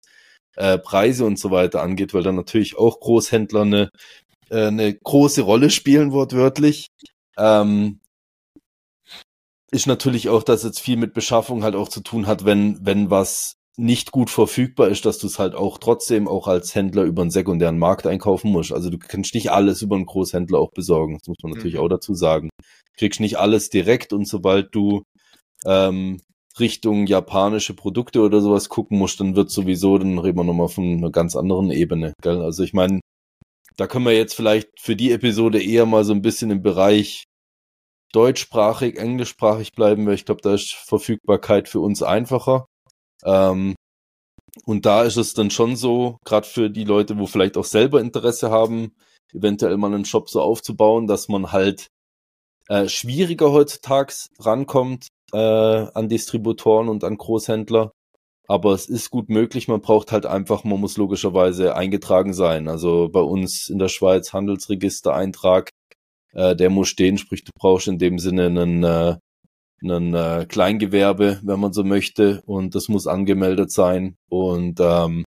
äh, 0.56 0.78
Preise 0.78 1.24
und 1.24 1.38
so 1.38 1.50
weiter 1.50 1.82
angeht, 1.82 2.14
weil 2.14 2.22
dann 2.22 2.36
natürlich 2.36 2.76
auch 2.76 3.00
Großhändler 3.00 3.62
eine, 3.62 3.90
äh, 4.50 4.66
eine 4.66 4.94
große 4.94 5.42
Rolle 5.42 5.70
spielen, 5.70 6.12
wortwörtlich. 6.12 6.88
Ähm, 7.38 8.00
ist 9.70 9.86
natürlich 9.86 10.28
auch, 10.28 10.42
dass 10.42 10.64
jetzt 10.64 10.80
viel 10.80 10.96
mit 10.96 11.12
Beschaffung 11.12 11.62
halt 11.62 11.74
auch 11.74 11.88
zu 11.88 12.00
tun 12.00 12.26
hat, 12.26 12.44
wenn, 12.44 12.78
wenn 12.80 13.10
was 13.10 13.54
nicht 13.76 14.10
gut 14.10 14.28
verfügbar 14.28 14.88
ist, 14.88 15.06
dass 15.06 15.18
du 15.18 15.28
es 15.28 15.38
halt 15.38 15.54
auch 15.54 15.78
trotzdem 15.78 16.26
auch 16.26 16.48
als 16.48 16.74
Händler 16.74 17.04
über 17.04 17.22
einen 17.22 17.30
sekundären 17.30 17.78
Markt 17.78 18.06
einkaufen 18.06 18.50
musst. 18.50 18.72
Also 18.72 18.90
du 18.90 18.98
kannst 18.98 19.34
nicht 19.34 19.52
alles 19.52 19.82
über 19.82 19.94
einen 19.94 20.06
Großhändler 20.06 20.58
auch 20.58 20.72
besorgen. 20.72 21.14
Das 21.14 21.28
muss 21.28 21.36
man 21.42 21.52
natürlich 21.52 21.76
mhm. 21.76 21.82
auch 21.82 21.88
dazu 21.88 22.14
sagen. 22.14 22.48
Du 22.58 22.98
kriegst 22.98 23.20
nicht 23.20 23.38
alles 23.38 23.70
direkt 23.70 24.12
und 24.12 24.26
sobald 24.26 24.74
du 24.74 25.04
ähm, 25.64 26.18
Richtung 26.58 27.06
japanische 27.06 27.74
Produkte 27.74 28.20
oder 28.20 28.40
sowas 28.40 28.68
gucken 28.68 28.98
musst, 28.98 29.20
dann 29.20 29.36
wird 29.36 29.50
sowieso, 29.50 29.96
dann 29.96 30.18
reden 30.18 30.38
wir 30.38 30.44
nochmal 30.44 30.68
von 30.68 30.84
einer 30.84 31.12
ganz 31.12 31.36
anderen 31.36 31.70
Ebene. 31.70 32.14
Gell? 32.20 32.42
Also 32.42 32.64
ich 32.64 32.72
meine, 32.72 33.00
da 33.76 33.86
können 33.86 34.06
wir 34.06 34.16
jetzt 34.16 34.34
vielleicht 34.34 34.68
für 34.80 34.96
die 34.96 35.12
Episode 35.12 35.62
eher 35.62 35.86
mal 35.86 36.02
so 36.02 36.12
ein 36.12 36.22
bisschen 36.22 36.50
im 36.50 36.62
Bereich 36.62 37.27
deutschsprachig, 38.12 38.98
englischsprachig 38.98 39.72
bleiben, 39.72 40.06
weil 40.06 40.14
ich 40.14 40.24
glaube, 40.24 40.40
da 40.42 40.54
ist 40.54 40.72
Verfügbarkeit 40.72 41.68
für 41.68 41.80
uns 41.80 42.02
einfacher. 42.02 42.66
Ähm, 43.24 43.74
und 44.64 44.86
da 44.86 45.04
ist 45.04 45.16
es 45.16 45.34
dann 45.34 45.50
schon 45.50 45.76
so, 45.76 46.18
gerade 46.24 46.46
für 46.46 46.70
die 46.70 46.84
Leute, 46.84 47.18
wo 47.18 47.26
vielleicht 47.26 47.56
auch 47.56 47.64
selber 47.64 48.00
Interesse 48.00 48.50
haben, 48.50 48.92
eventuell 49.32 49.76
mal 49.76 49.92
einen 49.92 50.04
Shop 50.04 50.28
so 50.28 50.40
aufzubauen, 50.40 51.06
dass 51.06 51.28
man 51.28 51.52
halt 51.52 51.88
äh, 52.68 52.88
schwieriger 52.88 53.52
heutzutage 53.52 54.14
rankommt 54.38 55.08
äh, 55.32 55.38
an 55.38 56.08
Distributoren 56.08 56.88
und 56.88 57.04
an 57.04 57.18
Großhändler. 57.18 57.92
Aber 58.46 58.72
es 58.72 58.88
ist 58.88 59.10
gut 59.10 59.28
möglich, 59.28 59.68
man 59.68 59.82
braucht 59.82 60.10
halt 60.10 60.24
einfach, 60.24 60.64
man 60.64 60.80
muss 60.80 60.96
logischerweise 60.96 61.76
eingetragen 61.76 62.32
sein. 62.32 62.68
Also 62.68 63.10
bei 63.10 63.20
uns 63.20 63.68
in 63.68 63.78
der 63.78 63.88
Schweiz 63.88 64.32
Handelsregistereintrag 64.32 65.70
äh, 66.38 66.54
der 66.54 66.70
muss 66.70 66.88
stehen, 66.88 67.18
sprich 67.18 67.42
du 67.42 67.50
brauchst 67.58 67.88
in 67.88 67.98
dem 67.98 68.18
Sinne 68.20 68.46
einen, 68.46 68.84
äh, 68.84 69.16
einen 69.82 70.14
äh, 70.14 70.46
Kleingewerbe, 70.48 71.40
wenn 71.42 71.60
man 71.60 71.72
so 71.72 71.82
möchte, 71.82 72.42
und 72.46 72.74
das 72.76 72.88
muss 72.88 73.08
angemeldet 73.08 73.72
sein. 73.72 74.16
Und 74.30 74.78
ähm, 74.80 75.24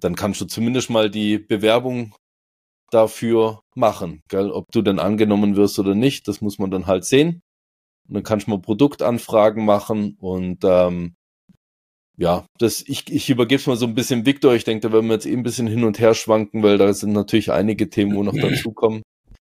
dann 0.00 0.16
kannst 0.16 0.40
du 0.40 0.46
zumindest 0.46 0.90
mal 0.90 1.10
die 1.10 1.38
Bewerbung 1.38 2.14
dafür 2.90 3.62
machen. 3.76 4.22
Gell? 4.28 4.50
Ob 4.50 4.66
du 4.72 4.82
dann 4.82 4.98
angenommen 4.98 5.54
wirst 5.56 5.78
oder 5.78 5.94
nicht, 5.94 6.26
das 6.26 6.40
muss 6.40 6.58
man 6.58 6.70
dann 6.70 6.86
halt 6.86 7.04
sehen. 7.04 7.40
Und 8.08 8.14
dann 8.14 8.22
kannst 8.24 8.46
du 8.46 8.50
mal 8.50 8.60
Produktanfragen 8.60 9.64
machen 9.64 10.16
und 10.18 10.64
ähm, 10.64 11.14
ja, 12.16 12.46
das, 12.58 12.82
ich, 12.88 13.12
ich 13.12 13.30
übergebe 13.30 13.60
es 13.60 13.66
mal 13.68 13.76
so 13.76 13.86
ein 13.86 13.94
bisschen 13.94 14.26
Victor. 14.26 14.54
Ich 14.54 14.64
denke, 14.64 14.88
da 14.88 14.92
werden 14.92 15.06
wir 15.06 15.14
jetzt 15.14 15.26
eh 15.26 15.34
ein 15.34 15.44
bisschen 15.44 15.68
hin 15.68 15.84
und 15.84 16.00
her 16.00 16.14
schwanken, 16.14 16.64
weil 16.64 16.78
da 16.78 16.92
sind 16.92 17.12
natürlich 17.12 17.52
einige 17.52 17.90
Themen, 17.90 18.16
wo 18.16 18.24
noch 18.24 18.34
dazukommen. 18.42 19.02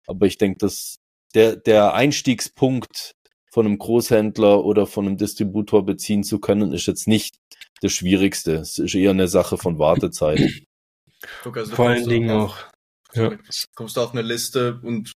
Aber 0.07 0.25
ich 0.25 0.37
denke, 0.37 0.57
dass 0.59 0.97
der, 1.33 1.55
der 1.55 1.93
Einstiegspunkt 1.93 3.13
von 3.51 3.65
einem 3.65 3.77
Großhändler 3.77 4.63
oder 4.63 4.87
von 4.87 5.05
einem 5.05 5.17
Distributor 5.17 5.85
beziehen 5.85 6.23
zu 6.23 6.39
können, 6.39 6.73
ist 6.73 6.87
jetzt 6.87 7.07
nicht 7.07 7.35
das 7.81 7.91
Schwierigste. 7.91 8.55
Es 8.55 8.79
ist 8.79 8.95
eher 8.95 9.11
eine 9.11 9.27
Sache 9.27 9.57
von 9.57 9.79
Wartezeit. 9.79 10.39
Okay, 11.45 11.59
also 11.59 11.75
Vor 11.75 11.89
allen 11.89 12.07
Dingen 12.07 12.31
auch. 12.31 12.57
Ja. 13.13 13.37
Kommst 13.75 13.97
du 13.97 14.01
auf 14.01 14.13
eine 14.13 14.21
Liste 14.21 14.79
und 14.83 15.11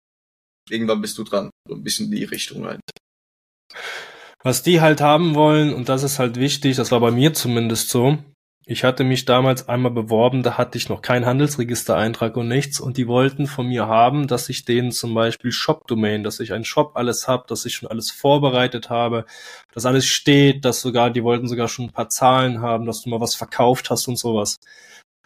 irgendwann 0.70 1.02
bist 1.02 1.18
du 1.18 1.24
dran. 1.24 1.50
So 1.68 1.76
ein 1.76 1.84
bisschen 1.84 2.08
in 2.08 2.12
die 2.12 2.24
Richtung 2.26 2.66
halt. 2.66 2.82
Was 4.44 4.62
die 4.62 4.82
halt 4.82 5.02
haben 5.02 5.34
wollen, 5.34 5.74
und 5.74 5.90
das 5.90 6.04
ist 6.04 6.20
halt 6.20 6.36
wichtig, 6.36 6.76
das 6.76 6.92
war 6.92 7.00
bei 7.00 7.12
mir 7.12 7.34
zumindest 7.34 7.90
so, 7.90 8.20
ich 8.68 8.84
hatte 8.84 9.04
mich 9.04 9.26
damals 9.26 9.70
einmal 9.70 9.92
beworben, 9.92 10.42
da 10.42 10.58
hatte 10.58 10.78
ich 10.78 10.90
noch 10.90 11.04
keinen 11.04 11.26
Handelsregistereintrag 11.26 12.36
und 12.36 12.48
nichts 12.48 12.80
und 12.80 12.98
die 12.98 13.08
wollten 13.08 13.46
von 13.46 13.68
mir 13.68 13.88
haben, 13.88 14.28
dass 14.28 14.50
ich 14.50 14.66
denen 14.66 14.92
zum 14.92 15.14
Beispiel 15.14 15.52
Shop-Domain, 15.52 16.24
dass 16.24 16.40
ich 16.40 16.52
einen 16.52 16.66
Shop 16.66 16.94
alles 16.96 17.28
habe, 17.28 17.46
dass 17.48 17.66
ich 17.66 17.76
schon 17.76 17.90
alles 17.90 18.10
vorbereitet 18.10 18.90
habe, 18.90 19.26
dass 19.74 19.86
alles 19.86 20.08
steht, 20.08 20.66
dass 20.66 20.82
sogar, 20.82 21.12
die 21.12 21.24
wollten 21.24 21.48
sogar 21.48 21.68
schon 21.68 21.86
ein 21.86 21.92
paar 21.92 22.10
Zahlen 22.10 22.62
haben, 22.62 22.86
dass 22.86 23.02
du 23.04 23.10
mal 23.10 23.22
was 23.22 23.36
verkauft 23.36 23.92
hast 23.92 24.08
und 24.08 24.18
sowas. 24.18 24.58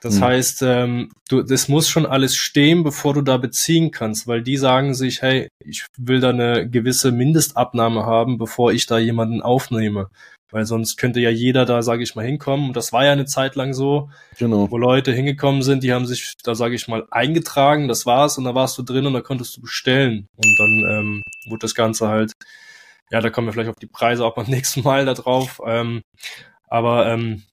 Das 0.02 0.16
mhm. 0.16 0.24
heißt, 0.24 0.62
ähm, 0.64 1.12
du, 1.30 1.42
das 1.42 1.68
muss 1.70 1.90
schon 1.90 2.06
alles 2.06 2.36
stehen, 2.36 2.84
bevor 2.84 3.14
du 3.14 3.22
da 3.22 3.38
beziehen 3.38 3.92
kannst, 3.92 4.28
weil 4.28 4.42
die 4.42 4.58
sagen 4.58 4.94
sich, 4.94 5.22
hey, 5.22 5.48
ich 5.64 5.86
will 5.98 6.20
da 6.20 6.30
eine 6.30 6.70
gewisse 6.70 7.12
Mindestabnahme 7.12 8.06
haben, 8.06 8.38
bevor 8.38 8.72
ich 8.72 8.86
da 8.86 8.98
jemanden 8.98 9.42
aufnehme. 9.42 10.10
Weil 10.52 10.66
sonst 10.66 10.98
könnte 10.98 11.20
ja 11.20 11.30
jeder 11.30 11.66
da, 11.66 11.84
sage 11.84 12.04
ich 12.04 12.16
mal, 12.16 12.26
hinkommen. 12.26 12.70
Und 12.70 12.76
das 12.76 12.92
war 12.92 13.06
ja 13.06 13.12
eine 13.12 13.26
Zeit 13.26 13.56
lang 13.56 13.74
so, 13.74 14.10
genau. 14.38 14.70
wo 14.72 14.78
Leute 14.78 15.12
hingekommen 15.12 15.62
sind, 15.62 15.84
die 15.84 15.94
haben 15.94 16.08
sich 16.08 16.34
da, 16.44 16.56
sage 16.56 16.76
ich 16.76 16.88
mal, 16.88 17.06
eingetragen, 17.12 17.88
das 17.88 18.06
war's, 18.06 18.38
und 18.38 18.46
da 18.46 18.56
warst 18.56 18.78
du 18.78 18.84
drin 18.84 19.06
und 19.06 19.14
da 19.14 19.22
konntest 19.22 19.56
du 19.58 19.62
bestellen. 19.62 20.28
Und 20.36 20.56
dann 20.58 20.92
ähm, 20.92 21.22
wurde 21.50 21.60
das 21.62 21.76
Ganze 21.76 22.08
halt, 22.08 22.34
ja, 23.12 23.22
da 23.22 23.30
kommen 23.30 23.48
wir 23.48 23.54
vielleicht 23.54 23.70
auf 23.70 23.76
die 23.76 23.88
Preise 23.88 24.26
auch 24.26 24.36
beim 24.36 24.46
nächsten 24.50 24.82
Mal 24.82 25.06
da 25.06 25.14
drauf. 25.14 25.62
Ähm, 25.66 26.02
aber 26.68 27.08
ähm, 27.08 27.44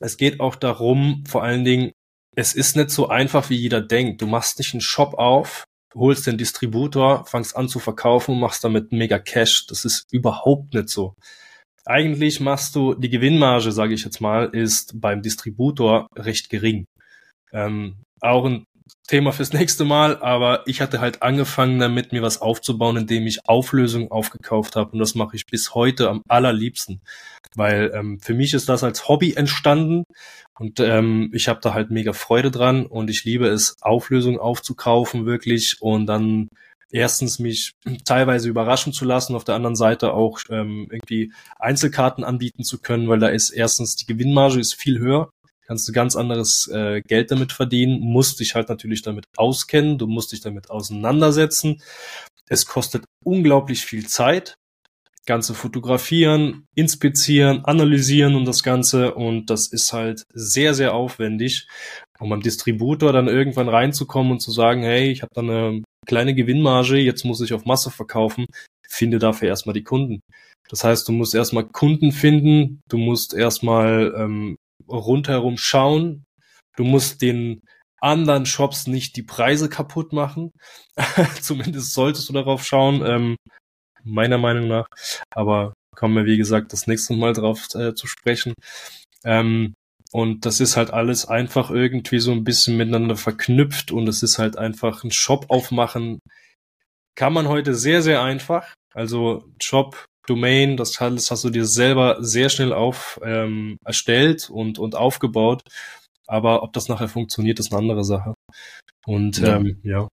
es 0.00 0.16
geht 0.16 0.40
auch 0.40 0.54
darum, 0.54 1.24
vor 1.26 1.42
allen 1.42 1.64
Dingen, 1.64 1.92
es 2.36 2.54
ist 2.54 2.76
nicht 2.76 2.90
so 2.90 3.08
einfach, 3.08 3.50
wie 3.50 3.56
jeder 3.56 3.80
denkt. 3.80 4.22
Du 4.22 4.26
machst 4.26 4.58
nicht 4.58 4.72
einen 4.74 4.80
Shop 4.80 5.14
auf, 5.14 5.64
holst 5.94 6.26
den 6.28 6.38
Distributor, 6.38 7.24
fangst 7.26 7.56
an 7.56 7.68
zu 7.68 7.80
verkaufen 7.80 8.34
und 8.34 8.40
machst 8.40 8.62
damit 8.62 8.92
mega 8.92 9.18
Cash. 9.18 9.66
Das 9.66 9.84
ist 9.84 10.06
überhaupt 10.12 10.74
nicht 10.74 10.88
so 10.88 11.14
eigentlich 11.88 12.40
machst 12.40 12.76
du, 12.76 12.94
die 12.94 13.08
Gewinnmarge, 13.08 13.72
sage 13.72 13.94
ich 13.94 14.04
jetzt 14.04 14.20
mal, 14.20 14.50
ist 14.52 15.00
beim 15.00 15.22
Distributor 15.22 16.06
recht 16.14 16.50
gering. 16.50 16.84
Ähm, 17.52 17.96
auch 18.20 18.44
ein 18.44 18.64
Thema 19.06 19.32
fürs 19.32 19.54
nächste 19.54 19.84
Mal, 19.84 20.18
aber 20.20 20.64
ich 20.66 20.82
hatte 20.82 21.00
halt 21.00 21.22
angefangen 21.22 21.78
damit, 21.78 22.12
mir 22.12 22.20
was 22.20 22.42
aufzubauen, 22.42 22.98
indem 22.98 23.26
ich 23.26 23.48
Auflösungen 23.48 24.10
aufgekauft 24.10 24.76
habe. 24.76 24.92
Und 24.92 24.98
das 24.98 25.14
mache 25.14 25.34
ich 25.34 25.46
bis 25.46 25.74
heute 25.74 26.10
am 26.10 26.22
allerliebsten, 26.28 27.00
weil 27.56 27.90
ähm, 27.94 28.20
für 28.20 28.34
mich 28.34 28.52
ist 28.52 28.68
das 28.68 28.84
als 28.84 29.08
Hobby 29.08 29.32
entstanden. 29.34 30.04
Und 30.58 30.80
ähm, 30.80 31.30
ich 31.32 31.48
habe 31.48 31.60
da 31.62 31.72
halt 31.72 31.90
mega 31.90 32.12
Freude 32.12 32.50
dran. 32.50 32.84
Und 32.84 33.08
ich 33.08 33.24
liebe 33.24 33.46
es, 33.46 33.76
Auflösungen 33.80 34.40
aufzukaufen 34.40 35.24
wirklich. 35.24 35.80
Und 35.80 36.06
dann 36.06 36.48
erstens 36.90 37.38
mich 37.38 37.72
teilweise 38.04 38.48
überraschen 38.48 38.92
zu 38.92 39.04
lassen, 39.04 39.34
auf 39.34 39.44
der 39.44 39.54
anderen 39.54 39.76
Seite 39.76 40.12
auch 40.12 40.40
ähm, 40.50 40.88
irgendwie 40.90 41.32
Einzelkarten 41.58 42.24
anbieten 42.24 42.64
zu 42.64 42.78
können, 42.80 43.08
weil 43.08 43.18
da 43.18 43.28
ist 43.28 43.50
erstens 43.50 43.96
die 43.96 44.06
Gewinnmarge 44.06 44.60
ist 44.60 44.74
viel 44.74 44.98
höher, 44.98 45.30
kannst 45.66 45.86
du 45.88 45.92
ganz 45.92 46.16
anderes 46.16 46.68
äh, 46.68 47.02
Geld 47.02 47.30
damit 47.30 47.52
verdienen, 47.52 48.00
musst 48.00 48.40
dich 48.40 48.54
halt 48.54 48.68
natürlich 48.68 49.02
damit 49.02 49.26
auskennen, 49.36 49.98
du 49.98 50.06
musst 50.06 50.32
dich 50.32 50.40
damit 50.40 50.70
auseinandersetzen. 50.70 51.82
Es 52.48 52.64
kostet 52.64 53.04
unglaublich 53.22 53.84
viel 53.84 54.06
Zeit, 54.06 54.56
Ganze 55.26 55.52
fotografieren, 55.52 56.64
inspizieren, 56.74 57.66
analysieren 57.66 58.34
und 58.34 58.46
das 58.46 58.62
Ganze 58.62 59.12
und 59.12 59.50
das 59.50 59.66
ist 59.66 59.92
halt 59.92 60.24
sehr, 60.32 60.72
sehr 60.72 60.94
aufwendig. 60.94 61.68
Um 62.18 62.30
beim 62.30 62.40
Distributor 62.40 63.12
dann 63.12 63.28
irgendwann 63.28 63.68
reinzukommen 63.68 64.32
und 64.32 64.40
zu 64.40 64.50
sagen, 64.50 64.82
hey, 64.82 65.10
ich 65.10 65.20
habe 65.20 65.30
da 65.34 65.42
eine 65.42 65.82
kleine 66.08 66.34
Gewinnmarge, 66.34 66.98
jetzt 66.98 67.24
muss 67.24 67.40
ich 67.40 67.52
auf 67.52 67.64
Masse 67.64 67.90
verkaufen, 67.90 68.46
finde 68.88 69.18
dafür 69.18 69.48
erstmal 69.48 69.74
die 69.74 69.84
Kunden. 69.84 70.20
Das 70.68 70.82
heißt, 70.82 71.06
du 71.08 71.12
musst 71.12 71.34
erstmal 71.34 71.68
Kunden 71.68 72.12
finden, 72.12 72.80
du 72.88 72.98
musst 72.98 73.34
erstmal 73.34 74.12
ähm, 74.16 74.56
rundherum 74.88 75.56
schauen, 75.56 76.24
du 76.76 76.84
musst 76.84 77.22
den 77.22 77.60
anderen 78.00 78.46
Shops 78.46 78.86
nicht 78.86 79.16
die 79.16 79.22
Preise 79.22 79.68
kaputt 79.68 80.12
machen. 80.12 80.50
Zumindest 81.40 81.94
solltest 81.94 82.28
du 82.28 82.32
darauf 82.32 82.64
schauen, 82.64 83.02
ähm, 83.04 83.36
meiner 84.04 84.38
Meinung 84.38 84.68
nach. 84.68 84.86
Aber 85.34 85.74
kommen 85.96 86.16
wir, 86.16 86.26
wie 86.26 86.36
gesagt, 86.36 86.72
das 86.72 86.86
nächste 86.86 87.14
Mal 87.14 87.32
drauf 87.32 87.66
äh, 87.74 87.94
zu 87.94 88.06
sprechen. 88.06 88.54
Ähm, 89.24 89.74
und 90.12 90.46
das 90.46 90.60
ist 90.60 90.76
halt 90.76 90.90
alles 90.90 91.26
einfach 91.26 91.70
irgendwie 91.70 92.18
so 92.18 92.32
ein 92.32 92.44
bisschen 92.44 92.76
miteinander 92.76 93.16
verknüpft 93.16 93.92
und 93.92 94.08
es 94.08 94.22
ist 94.22 94.38
halt 94.38 94.56
einfach 94.56 95.04
ein 95.04 95.10
Shop 95.10 95.46
aufmachen. 95.48 96.20
Kann 97.14 97.32
man 97.32 97.48
heute 97.48 97.74
sehr, 97.74 98.00
sehr 98.00 98.22
einfach. 98.22 98.74
Also 98.94 99.44
Shop, 99.60 100.06
Domain, 100.26 100.76
das 100.76 101.00
alles 101.00 101.30
hast 101.30 101.44
du 101.44 101.50
dir 101.50 101.66
selber 101.66 102.16
sehr 102.20 102.48
schnell 102.48 102.72
auf 102.72 103.20
ähm, 103.22 103.76
erstellt 103.84 104.48
und, 104.50 104.78
und 104.78 104.94
aufgebaut. 104.94 105.62
Aber 106.26 106.62
ob 106.62 106.72
das 106.72 106.88
nachher 106.88 107.08
funktioniert, 107.08 107.58
ist 107.58 107.72
eine 107.72 107.80
andere 107.80 108.04
Sache. 108.04 108.34
Und 109.06 109.38
ja. 109.38 109.56
Ähm, 109.56 109.80
ja. 109.82 110.08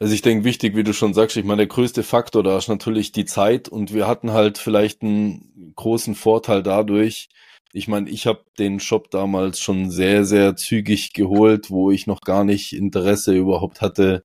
Also 0.00 0.14
ich 0.14 0.22
denke, 0.22 0.44
wichtig, 0.44 0.74
wie 0.74 0.82
du 0.82 0.92
schon 0.92 1.14
sagst, 1.14 1.36
ich 1.36 1.44
meine, 1.44 1.58
der 1.58 1.66
größte 1.68 2.02
Faktor 2.02 2.42
da 2.42 2.58
ist 2.58 2.68
natürlich 2.68 3.12
die 3.12 3.24
Zeit 3.24 3.68
und 3.68 3.92
wir 3.94 4.08
hatten 4.08 4.32
halt 4.32 4.58
vielleicht 4.58 5.02
einen 5.02 5.72
großen 5.76 6.16
Vorteil 6.16 6.64
dadurch, 6.64 7.28
ich 7.72 7.88
meine, 7.88 8.10
ich 8.10 8.26
habe 8.26 8.44
den 8.58 8.80
Shop 8.80 9.10
damals 9.10 9.58
schon 9.58 9.90
sehr, 9.90 10.24
sehr 10.24 10.56
zügig 10.56 11.12
geholt, 11.14 11.70
wo 11.70 11.90
ich 11.90 12.06
noch 12.06 12.20
gar 12.20 12.44
nicht 12.44 12.74
Interesse 12.74 13.34
überhaupt 13.34 13.80
hatte, 13.80 14.24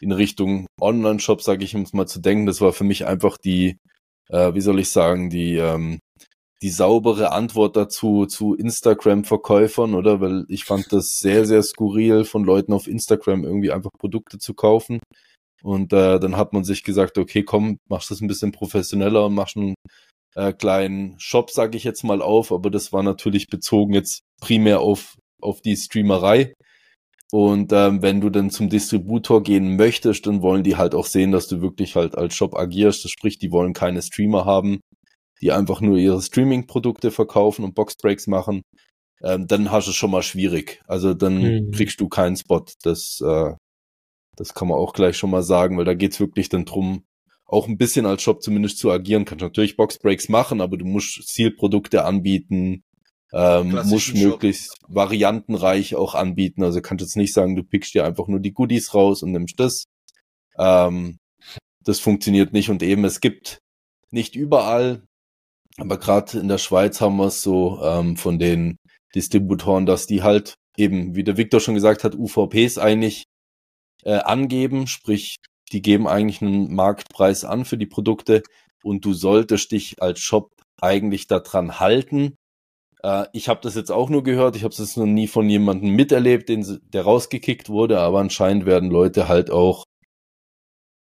in 0.00 0.12
Richtung 0.12 0.66
Online-Shop, 0.80 1.42
sage 1.42 1.64
ich, 1.64 1.74
es 1.74 1.92
mal 1.92 2.06
zu 2.06 2.20
denken. 2.20 2.46
Das 2.46 2.60
war 2.60 2.72
für 2.72 2.84
mich 2.84 3.06
einfach 3.06 3.38
die, 3.38 3.78
äh, 4.28 4.54
wie 4.54 4.60
soll 4.60 4.78
ich 4.78 4.90
sagen, 4.90 5.30
die, 5.30 5.56
ähm, 5.56 5.98
die 6.62 6.70
saubere 6.70 7.32
Antwort 7.32 7.76
dazu 7.76 8.26
zu 8.26 8.54
Instagram-Verkäufern, 8.54 9.94
oder? 9.94 10.20
Weil 10.20 10.44
ich 10.48 10.64
fand 10.64 10.92
das 10.92 11.18
sehr, 11.18 11.46
sehr 11.46 11.62
skurril, 11.62 12.24
von 12.24 12.44
Leuten 12.44 12.72
auf 12.72 12.86
Instagram 12.86 13.44
irgendwie 13.44 13.72
einfach 13.72 13.90
Produkte 13.98 14.38
zu 14.38 14.54
kaufen. 14.54 15.00
Und 15.62 15.92
äh, 15.92 16.20
dann 16.20 16.36
hat 16.36 16.52
man 16.52 16.64
sich 16.64 16.84
gesagt, 16.84 17.18
okay, 17.18 17.42
komm, 17.42 17.78
machst 17.88 18.10
das 18.10 18.20
ein 18.20 18.28
bisschen 18.28 18.52
professioneller 18.52 19.26
und 19.26 19.34
machst 19.34 19.56
einen 19.56 19.74
äh, 20.34 20.52
kleinen 20.52 21.14
Shop, 21.18 21.50
sage 21.50 21.76
ich 21.76 21.84
jetzt 21.84 22.04
mal, 22.04 22.22
auf, 22.22 22.52
aber 22.52 22.70
das 22.70 22.92
war 22.92 23.02
natürlich 23.02 23.48
bezogen 23.48 23.94
jetzt 23.94 24.22
primär 24.40 24.80
auf, 24.80 25.16
auf 25.40 25.60
die 25.60 25.76
Streamerei. 25.76 26.54
Und 27.32 27.72
ähm, 27.72 28.00
wenn 28.02 28.20
du 28.20 28.30
dann 28.30 28.50
zum 28.50 28.68
Distributor 28.68 29.42
gehen 29.42 29.76
möchtest, 29.76 30.26
dann 30.26 30.42
wollen 30.42 30.62
die 30.62 30.76
halt 30.76 30.94
auch 30.94 31.06
sehen, 31.06 31.32
dass 31.32 31.48
du 31.48 31.60
wirklich 31.60 31.96
halt 31.96 32.16
als 32.16 32.34
Shop 32.36 32.54
agierst. 32.56 33.04
Das 33.04 33.10
sprich, 33.10 33.38
die 33.38 33.50
wollen 33.50 33.72
keine 33.72 34.02
Streamer 34.02 34.44
haben, 34.44 34.78
die 35.40 35.50
einfach 35.50 35.80
nur 35.80 35.96
ihre 35.96 36.22
Streaming-Produkte 36.22 37.10
verkaufen 37.10 37.64
und 37.64 37.74
Boxbreaks 37.74 38.28
machen. 38.28 38.62
Ähm, 39.22 39.46
dann 39.48 39.72
hast 39.72 39.86
du 39.86 39.90
es 39.90 39.96
schon 39.96 40.12
mal 40.12 40.22
schwierig. 40.22 40.80
Also 40.86 41.14
dann 41.14 41.42
mhm. 41.42 41.70
kriegst 41.72 42.00
du 42.00 42.08
keinen 42.08 42.36
Spot. 42.36 42.64
Das, 42.82 43.20
äh, 43.20 43.54
das 44.36 44.54
kann 44.54 44.68
man 44.68 44.78
auch 44.78 44.92
gleich 44.92 45.16
schon 45.16 45.30
mal 45.30 45.42
sagen, 45.42 45.76
weil 45.76 45.84
da 45.84 45.94
geht's 45.94 46.20
wirklich 46.20 46.48
dann 46.50 46.66
drum, 46.66 47.04
auch 47.46 47.68
ein 47.68 47.76
bisschen 47.76 48.06
als 48.06 48.22
Shop 48.22 48.42
zumindest 48.42 48.78
zu 48.78 48.90
agieren. 48.90 49.24
Kannst 49.24 49.42
natürlich 49.42 49.76
Boxbreaks 49.76 50.28
machen, 50.28 50.60
aber 50.60 50.76
du 50.76 50.84
musst 50.84 51.26
Zielprodukte 51.26 52.04
anbieten, 52.04 52.82
ähm, 53.32 53.78
musst 53.86 54.14
möglichst 54.14 54.78
Shop. 54.78 54.94
variantenreich 54.94 55.94
auch 55.94 56.14
anbieten. 56.14 56.62
Also 56.62 56.80
kannst 56.80 57.02
jetzt 57.02 57.16
nicht 57.16 57.34
sagen, 57.34 57.56
du 57.56 57.62
pickst 57.62 57.94
dir 57.94 58.04
einfach 58.04 58.28
nur 58.28 58.40
die 58.40 58.52
Goodies 58.52 58.94
raus 58.94 59.22
und 59.22 59.32
nimmst 59.32 59.58
das. 59.60 59.84
Ähm, 60.58 61.18
das 61.82 62.00
funktioniert 62.00 62.52
nicht 62.52 62.70
und 62.70 62.82
eben 62.82 63.04
es 63.04 63.20
gibt 63.20 63.58
nicht 64.10 64.36
überall, 64.36 65.02
aber 65.76 65.98
gerade 65.98 66.38
in 66.38 66.48
der 66.48 66.58
Schweiz 66.58 67.00
haben 67.00 67.16
wir 67.16 67.26
es 67.26 67.42
so 67.42 67.80
ähm, 67.82 68.16
von 68.16 68.38
den 68.38 68.78
Distributoren, 69.14 69.86
dass 69.86 70.06
die 70.06 70.22
halt 70.22 70.54
eben, 70.76 71.14
wie 71.14 71.24
der 71.24 71.36
Victor 71.36 71.60
schon 71.60 71.74
gesagt 71.74 72.04
hat, 72.04 72.14
UVPs 72.14 72.78
eigentlich 72.78 73.24
äh, 74.04 74.14
angeben, 74.14 74.86
sprich 74.86 75.36
die 75.74 75.82
geben 75.82 76.06
eigentlich 76.06 76.40
einen 76.40 76.72
Marktpreis 76.72 77.44
an 77.44 77.64
für 77.64 77.76
die 77.76 77.86
Produkte 77.86 78.42
und 78.84 79.04
du 79.04 79.12
solltest 79.12 79.72
dich 79.72 80.00
als 80.00 80.20
Shop 80.20 80.52
eigentlich 80.80 81.26
daran 81.26 81.80
halten. 81.80 82.36
Äh, 83.02 83.26
ich 83.32 83.48
habe 83.48 83.60
das 83.60 83.74
jetzt 83.74 83.90
auch 83.90 84.08
nur 84.08 84.22
gehört, 84.22 84.54
ich 84.54 84.62
habe 84.62 84.72
es 84.72 84.96
noch 84.96 85.04
nie 85.04 85.26
von 85.26 85.48
jemandem 85.50 85.90
miterlebt, 85.90 86.48
den, 86.48 86.80
der 86.92 87.02
rausgekickt 87.02 87.68
wurde, 87.68 87.98
aber 87.98 88.20
anscheinend 88.20 88.66
werden 88.66 88.88
Leute 88.88 89.26
halt 89.26 89.50
auch 89.50 89.84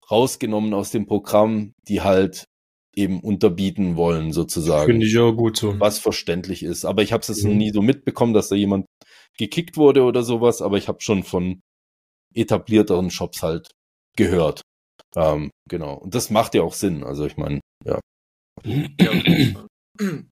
rausgenommen 0.09 0.73
aus 0.75 0.91
dem 0.91 1.07
Programm, 1.07 1.73
die 1.87 2.01
halt 2.01 2.45
eben 2.95 3.21
unterbieten 3.21 3.95
wollen, 3.95 4.31
sozusagen. 4.31 4.85
Finde 4.91 5.07
ich 5.07 5.17
auch 5.17 5.31
gut 5.31 5.57
so. 5.57 5.79
Was 5.79 5.97
verständlich 5.97 6.61
ist. 6.61 6.85
Aber 6.85 7.01
ich 7.01 7.13
habe 7.13 7.21
es 7.21 7.29
jetzt 7.29 7.43
Mhm. 7.45 7.57
nie 7.57 7.71
so 7.71 7.81
mitbekommen, 7.81 8.33
dass 8.33 8.49
da 8.49 8.55
jemand 8.55 8.85
gekickt 9.39 9.77
wurde 9.77 10.03
oder 10.03 10.21
sowas, 10.21 10.61
aber 10.61 10.77
ich 10.77 10.87
habe 10.87 11.01
schon 11.01 11.23
von 11.23 11.61
etablierteren 12.35 13.09
Shops 13.09 13.41
halt 13.41 13.69
gehört. 14.17 14.61
Ähm, 15.15 15.51
genau. 15.69 15.95
Und 15.95 16.15
das 16.15 16.29
macht 16.29 16.55
ja 16.55 16.61
auch 16.63 16.73
Sinn. 16.73 17.03
Also 17.03 17.25
ich 17.25 17.37
meine, 17.37 17.59
ja. 17.85 17.99
Ja, 18.63 19.09
auf 19.09 19.27
jeden 19.27 19.53
Fall. 19.53 19.67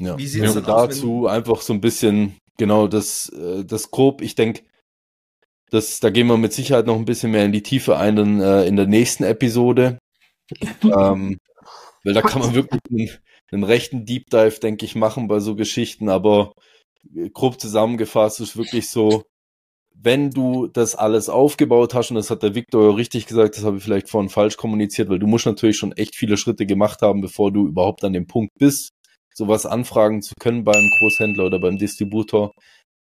ja. 0.00 0.18
Wie 0.18 0.40
also 0.42 0.60
denn 0.60 0.70
aus, 0.70 0.88
dazu 0.88 1.26
einfach 1.26 1.60
so 1.60 1.72
ein 1.72 1.80
bisschen, 1.80 2.36
genau, 2.58 2.88
das, 2.88 3.28
äh, 3.30 3.64
das 3.64 3.90
grob, 3.90 4.20
ich 4.20 4.34
denke, 4.34 4.62
das, 5.70 6.00
da 6.00 6.10
gehen 6.10 6.28
wir 6.28 6.36
mit 6.36 6.52
Sicherheit 6.52 6.86
noch 6.86 6.96
ein 6.96 7.04
bisschen 7.04 7.32
mehr 7.32 7.44
in 7.44 7.52
die 7.52 7.62
Tiefe 7.62 7.96
ein 7.96 8.16
dann, 8.16 8.40
äh, 8.40 8.66
in 8.66 8.76
der 8.76 8.86
nächsten 8.86 9.24
Episode. 9.24 9.98
ähm, 10.82 11.38
weil 12.04 12.14
da 12.14 12.22
kann 12.22 12.40
man 12.40 12.54
wirklich 12.54 12.80
einen, 12.88 13.10
einen 13.50 13.64
rechten 13.64 14.04
Deep 14.06 14.30
Dive, 14.30 14.60
denke 14.60 14.84
ich, 14.84 14.94
machen 14.94 15.26
bei 15.26 15.40
so 15.40 15.56
Geschichten, 15.56 16.08
aber 16.08 16.52
äh, 17.14 17.30
grob 17.30 17.60
zusammengefasst 17.60 18.40
ist 18.40 18.56
wirklich 18.56 18.88
so, 18.90 19.24
wenn 20.02 20.30
du 20.30 20.66
das 20.68 20.94
alles 20.94 21.28
aufgebaut 21.28 21.94
hast, 21.94 22.10
und 22.10 22.16
das 22.16 22.30
hat 22.30 22.42
der 22.42 22.54
Victor 22.54 22.96
richtig 22.96 23.26
gesagt, 23.26 23.56
das 23.56 23.64
habe 23.64 23.78
ich 23.78 23.82
vielleicht 23.82 24.08
vorhin 24.08 24.30
falsch 24.30 24.56
kommuniziert, 24.56 25.08
weil 25.08 25.18
du 25.18 25.26
musst 25.26 25.46
natürlich 25.46 25.76
schon 25.76 25.92
echt 25.92 26.14
viele 26.14 26.36
Schritte 26.36 26.66
gemacht 26.66 27.02
haben, 27.02 27.20
bevor 27.20 27.52
du 27.52 27.66
überhaupt 27.66 28.04
an 28.04 28.12
dem 28.12 28.26
Punkt 28.26 28.52
bist, 28.58 28.90
sowas 29.34 29.66
anfragen 29.66 30.22
zu 30.22 30.34
können 30.38 30.64
beim 30.64 30.88
Großhändler 30.98 31.46
oder 31.46 31.58
beim 31.58 31.78
Distributor. 31.78 32.52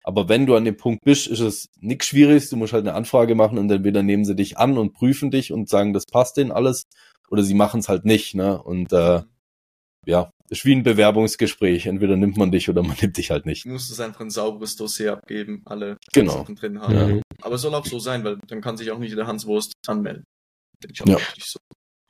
Aber 0.03 0.27
wenn 0.29 0.45
du 0.45 0.55
an 0.55 0.65
dem 0.65 0.77
Punkt 0.77 1.03
bist, 1.05 1.27
ist 1.27 1.39
es 1.39 1.67
nichts 1.79 2.07
Schwieriges. 2.07 2.49
Du 2.49 2.57
musst 2.57 2.73
halt 2.73 2.85
eine 2.85 2.95
Anfrage 2.95 3.35
machen 3.35 3.57
und 3.57 3.71
entweder 3.71 4.03
nehmen 4.03 4.25
sie 4.25 4.35
dich 4.35 4.57
an 4.57 4.77
und 4.77 4.93
prüfen 4.93 5.31
dich 5.31 5.53
und 5.53 5.69
sagen, 5.69 5.93
das 5.93 6.05
passt 6.05 6.37
denen 6.37 6.51
alles, 6.51 6.83
oder 7.29 7.43
sie 7.43 7.53
machen 7.53 7.79
es 7.79 7.89
halt 7.89 8.05
nicht. 8.05 8.35
Ne? 8.35 8.61
Und 8.61 8.91
äh, 8.91 9.21
ja, 10.05 10.29
ist 10.49 10.65
wie 10.65 10.73
ein 10.75 10.83
Bewerbungsgespräch. 10.83 11.85
Entweder 11.87 12.15
nimmt 12.17 12.37
man 12.37 12.51
dich 12.51 12.69
oder 12.69 12.83
man 12.83 12.95
nimmt 13.01 13.17
dich 13.17 13.31
halt 13.31 13.45
nicht. 13.45 13.65
Du 13.65 13.69
musst 13.69 13.91
es 13.91 13.99
einfach 13.99 14.21
ein 14.21 14.29
sauberes 14.29 14.75
Dossier 14.75 15.13
abgeben, 15.13 15.61
alle 15.65 15.97
Genau. 16.13 16.33
Sachen 16.39 16.55
drin 16.55 16.79
haben. 16.81 17.17
Ja. 17.17 17.21
Aber 17.41 17.55
es 17.55 17.61
soll 17.61 17.73
auch 17.75 17.85
so 17.85 17.99
sein, 17.99 18.23
weil 18.23 18.37
dann 18.47 18.61
kann 18.61 18.77
sich 18.77 18.91
auch 18.91 18.99
nicht 18.99 19.15
der 19.17 19.27
Hans 19.27 19.45
Wurst 19.45 19.73
anmelden. 19.87 20.23
Finde 20.81 20.93
ich 20.93 21.01
auch 21.01 21.07
Ja. 21.07 21.15
richtig 21.15 21.45
so. 21.45 21.59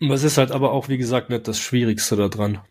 Was 0.02 0.24
ist 0.24 0.38
halt 0.38 0.52
aber 0.52 0.72
auch, 0.74 0.90
wie 0.90 0.98
gesagt, 0.98 1.30
nicht 1.30 1.48
das 1.48 1.60
Schwierigste 1.60 2.16
daran. 2.18 2.62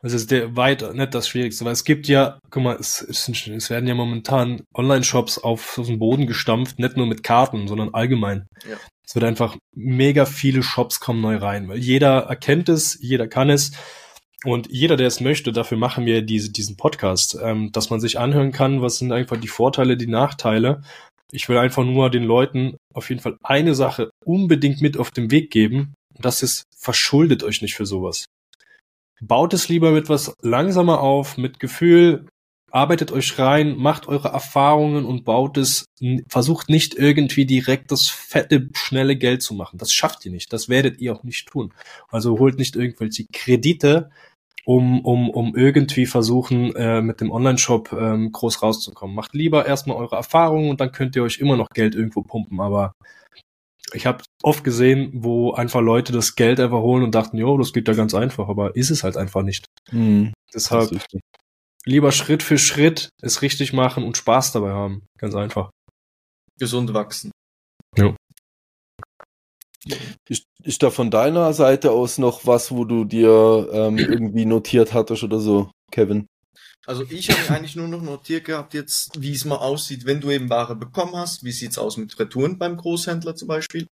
Es 0.00 0.12
ist 0.12 0.30
der 0.30 0.54
weit 0.54 0.94
nicht 0.94 1.12
das 1.12 1.26
Schwierigste, 1.26 1.64
weil 1.64 1.72
es 1.72 1.82
gibt 1.84 2.06
ja, 2.06 2.38
guck 2.50 2.62
mal, 2.62 2.76
es, 2.76 3.02
es, 3.02 3.24
sind- 3.24 3.48
es 3.48 3.68
werden 3.68 3.88
ja 3.88 3.96
momentan 3.96 4.62
Online-Shops 4.76 5.38
auf, 5.38 5.76
auf 5.76 5.86
den 5.88 5.98
Boden 5.98 6.28
gestampft, 6.28 6.78
nicht 6.78 6.96
nur 6.96 7.08
mit 7.08 7.24
Karten, 7.24 7.66
sondern 7.66 7.92
allgemein. 7.94 8.46
Ja. 8.70 8.76
Es 9.04 9.16
wird 9.16 9.24
einfach 9.24 9.56
mega 9.74 10.24
viele 10.24 10.62
Shops 10.62 11.00
kommen 11.00 11.20
neu 11.20 11.36
rein, 11.38 11.66
weil 11.68 11.78
jeder 11.78 12.18
erkennt 12.28 12.68
es, 12.68 12.96
jeder 13.00 13.26
kann 13.26 13.50
es. 13.50 13.72
Und 14.44 14.70
jeder, 14.70 14.96
der 14.96 15.08
es 15.08 15.20
möchte, 15.20 15.52
dafür 15.52 15.78
machen 15.78 16.06
wir 16.06 16.22
diese, 16.22 16.50
diesen 16.50 16.76
Podcast, 16.76 17.36
ähm, 17.42 17.72
dass 17.72 17.90
man 17.90 18.00
sich 18.00 18.18
anhören 18.18 18.52
kann, 18.52 18.82
was 18.82 18.98
sind 18.98 19.12
einfach 19.12 19.36
die 19.36 19.48
Vorteile, 19.48 19.96
die 19.96 20.06
Nachteile. 20.06 20.82
Ich 21.32 21.48
will 21.48 21.58
einfach 21.58 21.84
nur 21.84 22.08
den 22.10 22.22
Leuten 22.22 22.76
auf 22.94 23.08
jeden 23.10 23.20
Fall 23.20 23.36
eine 23.42 23.74
Sache 23.74 24.10
unbedingt 24.24 24.80
mit 24.80 24.96
auf 24.96 25.10
den 25.10 25.30
Weg 25.30 25.50
geben. 25.50 25.94
Und 26.14 26.24
das 26.24 26.42
ist, 26.42 26.62
verschuldet 26.76 27.42
euch 27.42 27.62
nicht 27.62 27.74
für 27.74 27.86
sowas. 27.86 28.26
Baut 29.20 29.52
es 29.52 29.68
lieber 29.68 29.90
mit 29.90 30.08
was 30.08 30.32
langsamer 30.42 31.00
auf, 31.00 31.36
mit 31.36 31.58
Gefühl, 31.58 32.26
arbeitet 32.70 33.12
euch 33.12 33.38
rein, 33.38 33.76
macht 33.76 34.08
eure 34.08 34.28
Erfahrungen 34.28 35.04
und 35.04 35.24
baut 35.24 35.56
es, 35.56 35.86
versucht 36.28 36.68
nicht 36.68 36.94
irgendwie 36.94 37.46
direkt 37.46 37.90
das 37.90 38.08
fette, 38.08 38.68
schnelle 38.74 39.16
Geld 39.16 39.42
zu 39.42 39.54
machen. 39.54 39.78
Das 39.78 39.92
schafft 39.92 40.24
ihr 40.24 40.32
nicht. 40.32 40.52
Das 40.52 40.68
werdet 40.68 41.00
ihr 41.00 41.14
auch 41.14 41.22
nicht 41.22 41.48
tun. 41.48 41.72
Also 42.08 42.38
holt 42.38 42.58
nicht 42.58 42.76
irgendwelche 42.76 43.24
Kredite, 43.32 44.10
um, 44.64 45.00
um, 45.00 45.30
um 45.30 45.56
irgendwie 45.56 46.04
versuchen, 46.06 46.76
äh, 46.76 47.00
mit 47.00 47.20
dem 47.20 47.30
Online-Shop 47.30 47.92
ähm, 47.92 48.32
groß 48.32 48.62
rauszukommen. 48.62 49.16
Macht 49.16 49.34
lieber 49.34 49.64
erstmal 49.64 49.96
eure 49.96 50.16
Erfahrungen 50.16 50.68
und 50.68 50.80
dann 50.80 50.92
könnt 50.92 51.16
ihr 51.16 51.22
euch 51.22 51.38
immer 51.38 51.56
noch 51.56 51.68
Geld 51.70 51.94
irgendwo 51.94 52.22
pumpen. 52.22 52.60
Aber 52.60 52.92
ich 53.94 54.04
habe 54.04 54.22
oft 54.42 54.64
gesehen, 54.64 55.10
wo 55.14 55.52
einfach 55.52 55.80
Leute 55.80 56.12
das 56.12 56.36
Geld 56.36 56.60
einfach 56.60 56.80
holen 56.80 57.02
und 57.02 57.14
dachten, 57.14 57.38
jo, 57.38 57.56
das 57.56 57.72
geht 57.72 57.88
ja 57.88 57.94
ganz 57.94 58.14
einfach, 58.14 58.48
aber 58.48 58.76
ist 58.76 58.90
es 58.90 59.04
halt 59.04 59.16
einfach 59.16 59.42
nicht. 59.42 59.64
Mhm. 59.90 60.34
Deshalb 60.52 60.90
lieber 61.88 62.12
Schritt 62.12 62.42
für 62.42 62.58
Schritt 62.58 63.08
es 63.22 63.42
richtig 63.42 63.72
machen 63.72 64.04
und 64.04 64.16
Spaß 64.16 64.52
dabei 64.52 64.70
haben. 64.70 65.02
Ganz 65.18 65.34
einfach. 65.34 65.70
Gesund 66.58 66.92
wachsen. 66.92 67.30
Ist, 70.28 70.44
ist 70.62 70.82
da 70.82 70.90
von 70.90 71.10
deiner 71.10 71.52
Seite 71.54 71.92
aus 71.92 72.18
noch 72.18 72.46
was, 72.46 72.70
wo 72.70 72.84
du 72.84 73.04
dir 73.04 73.68
ähm, 73.72 73.98
irgendwie 73.98 74.44
notiert 74.44 74.92
hattest 74.92 75.22
oder 75.22 75.40
so, 75.40 75.70
Kevin? 75.90 76.26
Also 76.86 77.04
ich 77.08 77.30
habe 77.30 77.54
eigentlich 77.54 77.76
nur 77.76 77.88
noch 77.88 78.02
notiert 78.02 78.44
gehabt 78.44 78.74
jetzt, 78.74 79.10
wie 79.18 79.32
es 79.32 79.44
mal 79.44 79.56
aussieht, 79.56 80.04
wenn 80.04 80.20
du 80.20 80.30
eben 80.30 80.50
Ware 80.50 80.76
bekommen 80.76 81.16
hast. 81.16 81.44
Wie 81.44 81.52
sieht's 81.52 81.78
aus 81.78 81.96
mit 81.96 82.18
Retouren 82.18 82.58
beim 82.58 82.76
Großhändler 82.76 83.34
zum 83.34 83.48
Beispiel? 83.48 83.86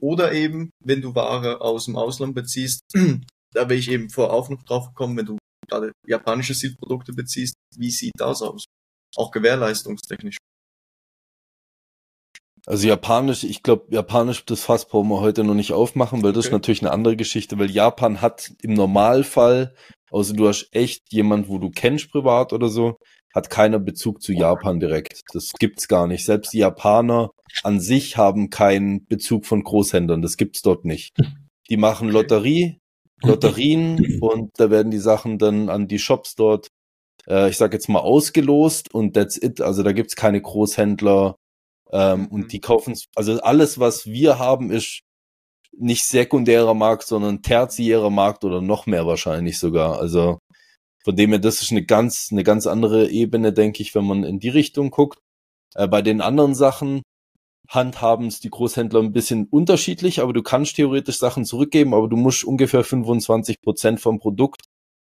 Oder 0.00 0.32
eben, 0.32 0.70
wenn 0.84 1.00
du 1.00 1.14
Ware 1.14 1.60
aus 1.60 1.86
dem 1.86 1.96
Ausland 1.96 2.34
beziehst, 2.34 2.80
da 3.54 3.68
wäre 3.68 3.74
ich 3.74 3.90
eben 3.90 4.10
vorher 4.10 4.34
auch 4.34 4.48
noch 4.48 4.62
drauf 4.64 4.88
gekommen, 4.88 5.16
wenn 5.16 5.26
du 5.26 5.38
gerade 5.68 5.92
japanische 6.06 6.54
Silprodukte 6.54 7.12
beziehst, 7.12 7.56
wie 7.76 7.90
sieht 7.90 8.14
das 8.16 8.42
aus? 8.42 8.64
Auch 9.16 9.30
gewährleistungstechnisch. 9.30 10.36
Also 12.66 12.88
Japanisch, 12.88 13.44
ich 13.44 13.62
glaube, 13.62 13.86
Japanisch, 13.94 14.44
das 14.44 14.62
Fass 14.62 14.88
brauchen 14.88 15.08
wir 15.08 15.20
heute 15.20 15.44
noch 15.44 15.54
nicht 15.54 15.72
aufmachen, 15.72 16.24
weil 16.24 16.32
das 16.32 16.46
ist 16.46 16.52
natürlich 16.52 16.82
eine 16.82 16.90
andere 16.90 17.16
Geschichte, 17.16 17.58
weil 17.60 17.70
Japan 17.70 18.20
hat 18.20 18.52
im 18.60 18.74
Normalfall, 18.74 19.74
außer 20.10 20.34
du 20.34 20.48
hast 20.48 20.68
echt 20.72 21.12
jemand, 21.12 21.48
wo 21.48 21.58
du 21.58 21.70
kennst 21.70 22.10
privat 22.10 22.52
oder 22.52 22.68
so, 22.68 22.96
hat 23.36 23.50
keiner 23.50 23.78
Bezug 23.78 24.20
zu 24.20 24.32
Japan 24.32 24.80
direkt. 24.80 25.22
Das 25.32 25.52
gibt's 25.52 25.86
gar 25.86 26.08
nicht. 26.08 26.24
Selbst 26.24 26.54
die 26.54 26.58
Japaner 26.58 27.30
an 27.62 27.80
sich 27.80 28.16
haben 28.16 28.50
keinen 28.50 29.06
Bezug 29.06 29.46
von 29.46 29.62
Großhändlern. 29.62 30.22
Das 30.22 30.36
gibt's 30.36 30.62
dort 30.62 30.84
nicht. 30.84 31.16
Die 31.68 31.76
machen. 31.76 32.08
Lotterie, 32.08 32.80
Lotterien 33.22 33.98
und 34.20 34.50
da 34.58 34.70
werden 34.70 34.90
die 34.90 34.98
Sachen 34.98 35.38
dann 35.38 35.68
an 35.70 35.88
die 35.88 35.98
Shops 35.98 36.34
dort, 36.36 36.68
äh, 37.28 37.48
ich 37.50 37.56
sag 37.56 37.72
jetzt 37.72 37.88
mal, 37.88 38.00
ausgelost 38.00 38.92
und 38.94 39.14
that's 39.14 39.36
it. 39.42 39.60
Also 39.60 39.82
da 39.82 39.92
gibt's 39.92 40.16
keine 40.16 40.40
Großhändler 40.40 41.36
ähm, 41.92 42.22
Mhm. 42.22 42.26
und 42.28 42.52
die 42.52 42.60
kaufen, 42.60 42.94
also 43.14 43.40
alles, 43.40 43.78
was 43.78 44.06
wir 44.06 44.38
haben, 44.38 44.70
ist 44.70 45.00
nicht 45.78 46.04
sekundärer 46.04 46.74
Markt, 46.74 47.04
sondern 47.06 47.42
tertiärer 47.42 48.10
Markt 48.10 48.44
oder 48.44 48.60
noch 48.62 48.86
mehr 48.86 49.06
wahrscheinlich 49.06 49.58
sogar. 49.58 49.98
Also 49.98 50.38
von 51.04 51.16
dem 51.16 51.30
her, 51.30 51.38
das 51.38 51.62
ist 51.62 51.70
eine 51.72 51.84
ganz, 51.84 52.28
eine 52.32 52.44
ganz 52.44 52.66
andere 52.66 53.08
Ebene, 53.10 53.52
denke 53.52 53.82
ich, 53.82 53.94
wenn 53.94 54.04
man 54.06 54.24
in 54.24 54.40
die 54.40 54.48
Richtung 54.48 54.90
guckt. 54.90 55.18
Äh, 55.74 55.88
bei 55.88 56.02
den 56.02 56.20
anderen 56.20 56.54
Sachen 56.54 57.02
handhaben 57.68 58.26
es 58.28 58.40
die 58.40 58.50
Großhändler 58.50 59.00
ein 59.00 59.12
bisschen 59.12 59.46
unterschiedlich, 59.46 60.20
aber 60.20 60.32
du 60.32 60.42
kannst 60.42 60.76
theoretisch 60.76 61.18
Sachen 61.18 61.44
zurückgeben, 61.44 61.94
aber 61.94 62.08
du 62.08 62.16
musst 62.16 62.44
ungefähr 62.44 62.84
25 62.84 63.60
Prozent 63.60 64.00
vom 64.00 64.18
Produkt 64.18 64.62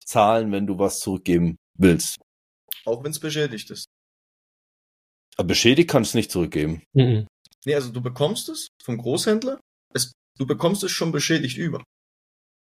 zahlen, 0.04 0.52
wenn 0.52 0.66
du 0.66 0.78
was 0.78 1.00
zurückgeben 1.00 1.56
willst. 1.78 2.18
Auch 2.84 3.02
wenn 3.04 3.10
es 3.10 3.18
beschädigt 3.20 3.70
ist. 3.70 3.86
Aber 5.36 5.48
beschädigt 5.48 5.90
kannst 5.90 6.14
du 6.14 6.18
nicht 6.18 6.30
zurückgeben. 6.30 6.82
Mhm. 6.94 7.26
Nee, 7.64 7.74
also 7.74 7.90
du 7.92 8.00
bekommst 8.00 8.48
es 8.48 8.68
vom 8.82 8.96
Großhändler, 8.96 9.60
es, 9.92 10.12
du 10.38 10.46
bekommst 10.46 10.84
es 10.84 10.92
schon 10.92 11.12
beschädigt 11.12 11.58
über. 11.58 11.82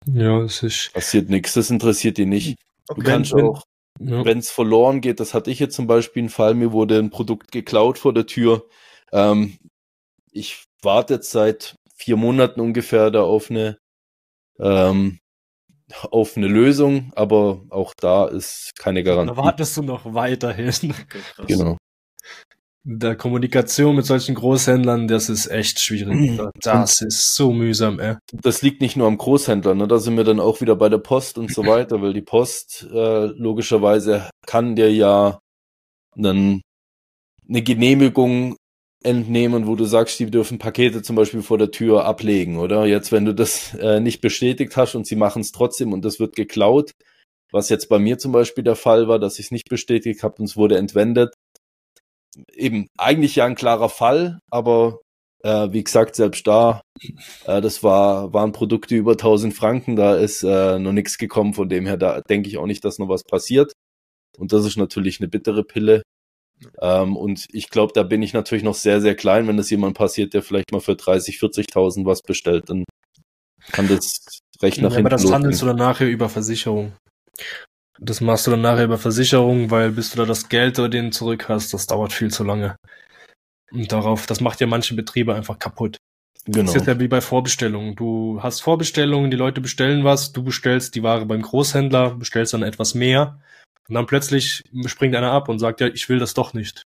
Ja, 0.07 0.41
es 0.43 0.63
ist. 0.63 0.93
Passiert 0.93 1.29
nichts, 1.31 1.55
das 1.55 1.71
interessiert 1.71 2.19
die 2.19 2.27
nicht. 2.27 2.57
Du 2.89 2.95
Okay. 2.95 3.03
kannst 3.05 3.33
wenn- 3.35 3.45
auch, 3.47 3.63
Ja. 4.01 4.25
wenn 4.25 4.39
es 4.39 4.51
verloren 4.51 5.01
geht, 5.01 5.21
das 5.21 5.33
hatte 5.35 5.51
ich 5.51 5.59
jetzt 5.59 5.77
zum 5.77 5.87
Beispiel 5.87 6.23
einen 6.23 6.29
Fall, 6.31 6.55
mir 6.55 6.73
wurde 6.73 6.99
ein 6.99 7.11
Produkt 7.11 7.53
geklaut 7.53 7.99
vor 7.99 8.13
der 8.13 8.27
Tür. 8.27 8.67
Ähm, 9.13 9.59
ich 10.33 10.65
warte 10.83 11.15
jetzt 11.15 11.31
seit 11.31 11.77
vier 11.95 12.17
Monaten 12.17 12.61
ungefähr 12.61 13.11
da 13.11 13.23
auf 13.23 13.51
eine, 13.51 13.79
ähm, 14.59 15.19
auf 16.11 16.37
eine 16.37 16.47
Lösung, 16.47 17.13
aber 17.17 17.63
auch 17.71 17.93
da 17.99 18.27
ist 18.27 18.73
keine 18.79 19.03
Da 19.03 19.11
Garantie. 19.11 19.37
wartest 19.37 19.77
du 19.77 19.83
noch 19.83 20.15
weiterhin. 20.15 20.73
Okay. 21.39 21.55
Genau. 21.55 21.77
Der 22.83 23.15
Kommunikation 23.15 23.95
mit 23.97 24.07
solchen 24.07 24.35
Großhändlern, 24.35 25.07
das 25.07 25.29
ist 25.29 25.49
echt 25.49 25.81
schwierig. 25.81 26.15
Mhm. 26.15 26.51
Das 26.63 27.03
ist 27.03 27.35
so 27.35 27.53
mühsam, 27.53 28.01
ey. 28.01 28.17
Das 28.33 28.63
liegt 28.63 28.81
nicht 28.81 28.97
nur 28.97 29.07
am 29.07 29.19
Großhändler, 29.19 29.75
ne? 29.75 29.87
da 29.87 29.99
sind 29.99 30.17
wir 30.17 30.25
dann 30.25 30.41
auch 30.41 30.63
wieder 30.63 30.77
bei 30.77 30.89
der 30.89 30.97
Post 30.99 31.37
und 31.37 31.53
so 31.53 31.63
weiter, 31.67 32.01
weil 32.01 32.15
die 32.15 32.23
Post 32.23 32.87
äh, 32.91 33.27
logischerweise 33.27 34.31
kann 34.47 34.77
dir 34.77 34.91
ja 34.91 35.41
einen, 36.17 36.63
eine 37.47 37.63
Genehmigung 37.63 38.57
entnehmen, 39.03 39.67
wo 39.67 39.77
du 39.77 39.85
sagst, 39.87 40.19
die 40.21 40.27
dürfen 40.31 40.59
Pakete 40.59 41.03
zum 41.03 41.17
Beispiel 41.17 41.43
vor 41.43 41.59
der 41.59 41.71
Tür 41.71 42.05
ablegen, 42.05 42.59
oder? 42.59 42.87
Jetzt, 42.87 43.13
wenn 43.13 43.25
du 43.25 43.35
das 43.35 43.75
äh, 43.75 44.01
nicht 44.01 44.21
bestätigt 44.21 44.77
hast 44.77 44.95
und 44.95 45.07
sie 45.07 45.17
machen 45.17 45.43
es 45.43 45.53
trotzdem 45.53 45.93
und 45.93 46.05
das 46.05 46.21
wird 46.21 46.37
geklaut, 46.37 46.93
was 47.53 47.69
jetzt 47.71 47.89
bei 47.89 47.99
mir 47.99 48.19
zum 48.19 48.33
Beispiel 48.33 48.65
der 48.65 48.77
Fall 48.77 49.09
war, 49.09 49.19
dass 49.19 49.39
ich 49.39 49.47
es 49.47 49.51
nicht 49.53 49.69
bestätigt 49.69 50.23
habe 50.23 50.37
und 50.39 50.47
es 50.47 50.57
wurde 50.57 50.79
entwendet. 50.79 51.35
Eben 52.55 52.87
eigentlich 52.97 53.37
ja 53.37 53.45
ein 53.47 53.55
klarer 53.57 53.89
Fall, 53.89 54.39
aber 54.51 55.01
Äh, 55.43 55.73
wie 55.73 55.83
gesagt, 55.85 56.17
selbst 56.17 56.47
da, 56.47 56.83
äh, 57.47 57.63
das 57.63 57.83
war, 57.83 58.33
waren 58.35 58.53
Produkte 58.53 58.95
über 58.95 59.13
1000 59.13 59.55
Franken, 59.55 59.97
da 59.97 60.17
ist 60.17 60.43
äh, 60.43 60.79
noch 60.79 60.93
nichts 60.93 61.17
gekommen, 61.17 61.55
von 61.55 61.69
dem 61.71 61.87
her, 61.87 61.97
da 61.97 62.21
denke 62.21 62.49
ich 62.51 62.59
auch 62.59 62.67
nicht, 62.67 62.85
dass 62.85 62.99
noch 62.99 63.09
was 63.09 63.25
passiert. 63.25 63.73
Und 64.39 64.53
das 64.53 64.67
ist 64.67 64.77
natürlich 64.79 65.21
eine 65.21 65.29
bittere 65.29 65.65
Pille. 65.65 66.03
Ähm, 66.81 67.17
und 67.17 67.47
ich 67.53 67.71
glaube, 67.71 67.93
da 67.95 68.03
bin 68.03 68.23
ich 68.23 68.33
natürlich 68.33 68.65
noch 68.65 68.75
sehr, 68.75 69.01
sehr 69.01 69.15
klein. 69.15 69.49
Wenn 69.49 69.57
das 69.57 69.71
jemand 69.71 69.97
passiert, 69.97 70.35
der 70.35 70.43
vielleicht 70.43 70.73
mal 70.73 70.81
für 70.81 70.97
30, 70.97 71.37
40.000 71.37 72.05
was 72.05 72.23
bestellt, 72.23 72.69
dann 72.69 72.85
kann 73.73 73.89
das 73.89 74.41
recht 74.63 74.79
nach 74.79 74.91
ja, 74.91 74.97
hinten 74.97 75.07
Aber 75.07 75.17
das 75.17 75.31
handelst 75.31 75.63
du 75.63 75.67
dann 75.67 75.77
nachher 75.77 76.09
über 76.09 76.29
Versicherung. 76.29 76.93
Das 77.99 78.21
machst 78.21 78.47
du 78.47 78.51
dann 78.51 78.63
nachher 78.63 78.85
über 78.85 78.99
Versicherung, 78.99 79.71
weil 79.71 79.91
bis 79.91 80.11
du 80.11 80.19
da 80.19 80.25
das 80.25 80.49
Geld 80.49 80.79
oder 80.79 80.89
den 80.89 81.13
zurück 81.13 81.49
hast, 81.49 81.75
das 81.75 81.87
dauert 81.87 82.13
viel 82.13 82.31
zu 82.31 82.45
lange. 82.45 82.77
Und 83.73 83.93
darauf, 83.93 84.27
das 84.27 84.41
macht 84.41 84.61
ja 84.61 84.67
manche 84.67 84.95
Betriebe 84.95 85.35
einfach 85.35 85.59
kaputt. 85.59 85.99
Genau. 86.47 86.65
Das 86.65 86.75
ist 86.75 86.87
ja 86.87 86.99
wie 86.99 87.09
bei 87.09 87.21
Vorbestellungen. 87.21 87.95
Du 87.97 88.43
hast 88.43 88.61
Vorbestellungen, 88.61 89.31
die 89.31 89.37
Leute 89.37 89.61
bestellen 89.61 90.05
was, 90.05 90.33
du 90.33 90.43
bestellst 90.43 90.95
die 90.95 91.03
Ware 91.03 91.27
beim 91.27 91.43
Großhändler, 91.43 92.15
bestellst 92.15 92.55
dann 92.55 92.63
etwas 92.63 92.95
mehr 92.95 93.39
und 93.91 93.95
dann 93.95 94.07
plötzlich 94.07 94.63
springt 94.87 95.17
einer 95.17 95.33
ab 95.33 95.49
und 95.49 95.59
sagt, 95.59 95.81
ja, 95.81 95.89
ich 95.89 96.09
will 96.09 96.21
das 96.21 96.33
doch 96.33 96.55
nicht. 96.55 96.85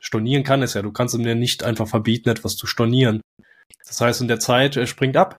Stornieren 0.00 0.42
kann 0.42 0.62
es 0.62 0.72
ja. 0.72 0.80
Du 0.80 0.90
kannst 0.90 1.14
ihm 1.14 1.26
ja 1.26 1.34
nicht 1.34 1.62
einfach 1.62 1.86
verbieten, 1.86 2.30
etwas 2.30 2.56
zu 2.56 2.66
stornieren. 2.66 3.20
Das 3.86 4.00
heißt, 4.00 4.22
in 4.22 4.28
der 4.28 4.40
Zeit, 4.40 4.74
er 4.76 4.86
springt 4.86 5.18
ab 5.18 5.36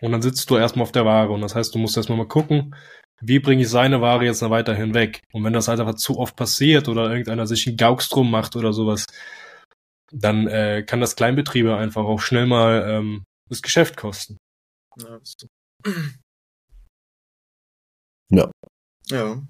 und 0.00 0.10
dann 0.10 0.22
sitzt 0.22 0.50
du 0.50 0.56
erstmal 0.56 0.82
auf 0.82 0.90
der 0.90 1.04
Ware. 1.04 1.30
Und 1.30 1.42
das 1.42 1.54
heißt, 1.54 1.72
du 1.72 1.78
musst 1.78 1.96
erstmal 1.96 2.18
mal 2.18 2.26
gucken, 2.26 2.74
wie 3.20 3.38
bringe 3.38 3.62
ich 3.62 3.68
seine 3.68 4.00
Ware 4.00 4.24
jetzt 4.24 4.42
noch 4.42 4.50
weiterhin 4.50 4.92
weg? 4.92 5.20
Und 5.32 5.44
wenn 5.44 5.52
das 5.52 5.68
halt 5.68 5.78
einfach 5.78 5.94
zu 5.94 6.18
oft 6.18 6.34
passiert 6.34 6.88
oder 6.88 7.10
irgendeiner 7.10 7.46
sich 7.46 7.68
einen 7.68 7.76
Gauks 7.76 8.08
drum 8.08 8.28
macht 8.28 8.56
oder 8.56 8.72
sowas, 8.72 9.06
dann 10.10 10.48
äh, 10.48 10.82
kann 10.82 11.00
das 11.00 11.14
Kleinbetriebe 11.14 11.76
einfach 11.76 12.02
auch 12.02 12.20
schnell 12.20 12.46
mal 12.46 12.84
ähm, 12.88 13.22
das 13.48 13.62
Geschäft 13.62 13.96
kosten. 13.96 14.36
Ja. 18.30 18.50
Ja. 19.06 19.42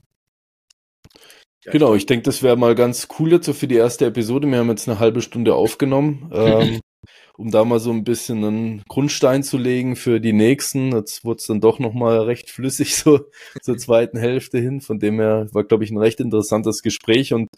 Genau, 1.64 1.94
ich 1.94 2.06
denke, 2.06 2.22
das 2.22 2.42
wäre 2.42 2.56
mal 2.56 2.74
ganz 2.74 3.08
cool 3.18 3.32
jetzt 3.32 3.46
so 3.46 3.52
für 3.52 3.66
die 3.66 3.76
erste 3.76 4.06
Episode. 4.06 4.48
Wir 4.48 4.58
haben 4.58 4.70
jetzt 4.70 4.88
eine 4.88 4.98
halbe 4.98 5.20
Stunde 5.20 5.54
aufgenommen, 5.54 6.30
ähm, 6.32 6.80
um 7.36 7.50
da 7.50 7.64
mal 7.64 7.78
so 7.80 7.90
ein 7.90 8.02
bisschen 8.02 8.44
einen 8.44 8.82
Grundstein 8.88 9.42
zu 9.42 9.58
legen 9.58 9.94
für 9.94 10.20
die 10.20 10.32
nächsten. 10.32 10.92
Jetzt 10.92 11.24
wurde 11.24 11.38
es 11.38 11.46
dann 11.46 11.60
doch 11.60 11.78
nochmal 11.78 12.20
recht 12.20 12.50
flüssig 12.50 12.96
so 12.96 13.20
zur 13.62 13.76
zweiten 13.76 14.18
Hälfte 14.18 14.58
hin. 14.58 14.80
Von 14.80 14.98
dem 14.98 15.20
her 15.20 15.48
war, 15.52 15.64
glaube 15.64 15.84
ich, 15.84 15.90
ein 15.90 15.98
recht 15.98 16.20
interessantes 16.20 16.82
Gespräch 16.82 17.34
und 17.34 17.48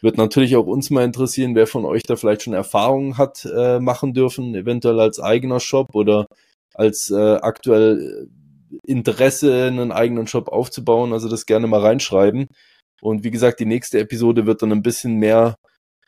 wird 0.00 0.16
natürlich 0.16 0.56
auch 0.56 0.66
uns 0.66 0.88
mal 0.88 1.04
interessieren, 1.04 1.54
wer 1.54 1.66
von 1.66 1.84
euch 1.84 2.02
da 2.02 2.16
vielleicht 2.16 2.42
schon 2.42 2.54
Erfahrungen 2.54 3.18
hat 3.18 3.44
äh, 3.44 3.78
machen 3.78 4.14
dürfen, 4.14 4.54
eventuell 4.54 4.98
als 4.98 5.20
eigener 5.20 5.60
Shop 5.60 5.94
oder 5.94 6.26
als 6.72 7.10
äh, 7.10 7.34
aktuell 7.42 8.28
Interesse, 8.86 9.64
einen 9.66 9.92
eigenen 9.92 10.26
Shop 10.26 10.48
aufzubauen. 10.48 11.12
Also 11.12 11.28
das 11.28 11.44
gerne 11.44 11.66
mal 11.66 11.80
reinschreiben. 11.80 12.46
Und 13.00 13.24
wie 13.24 13.30
gesagt, 13.30 13.60
die 13.60 13.66
nächste 13.66 13.98
Episode 14.00 14.46
wird 14.46 14.62
dann 14.62 14.72
ein 14.72 14.82
bisschen 14.82 15.16
mehr 15.16 15.54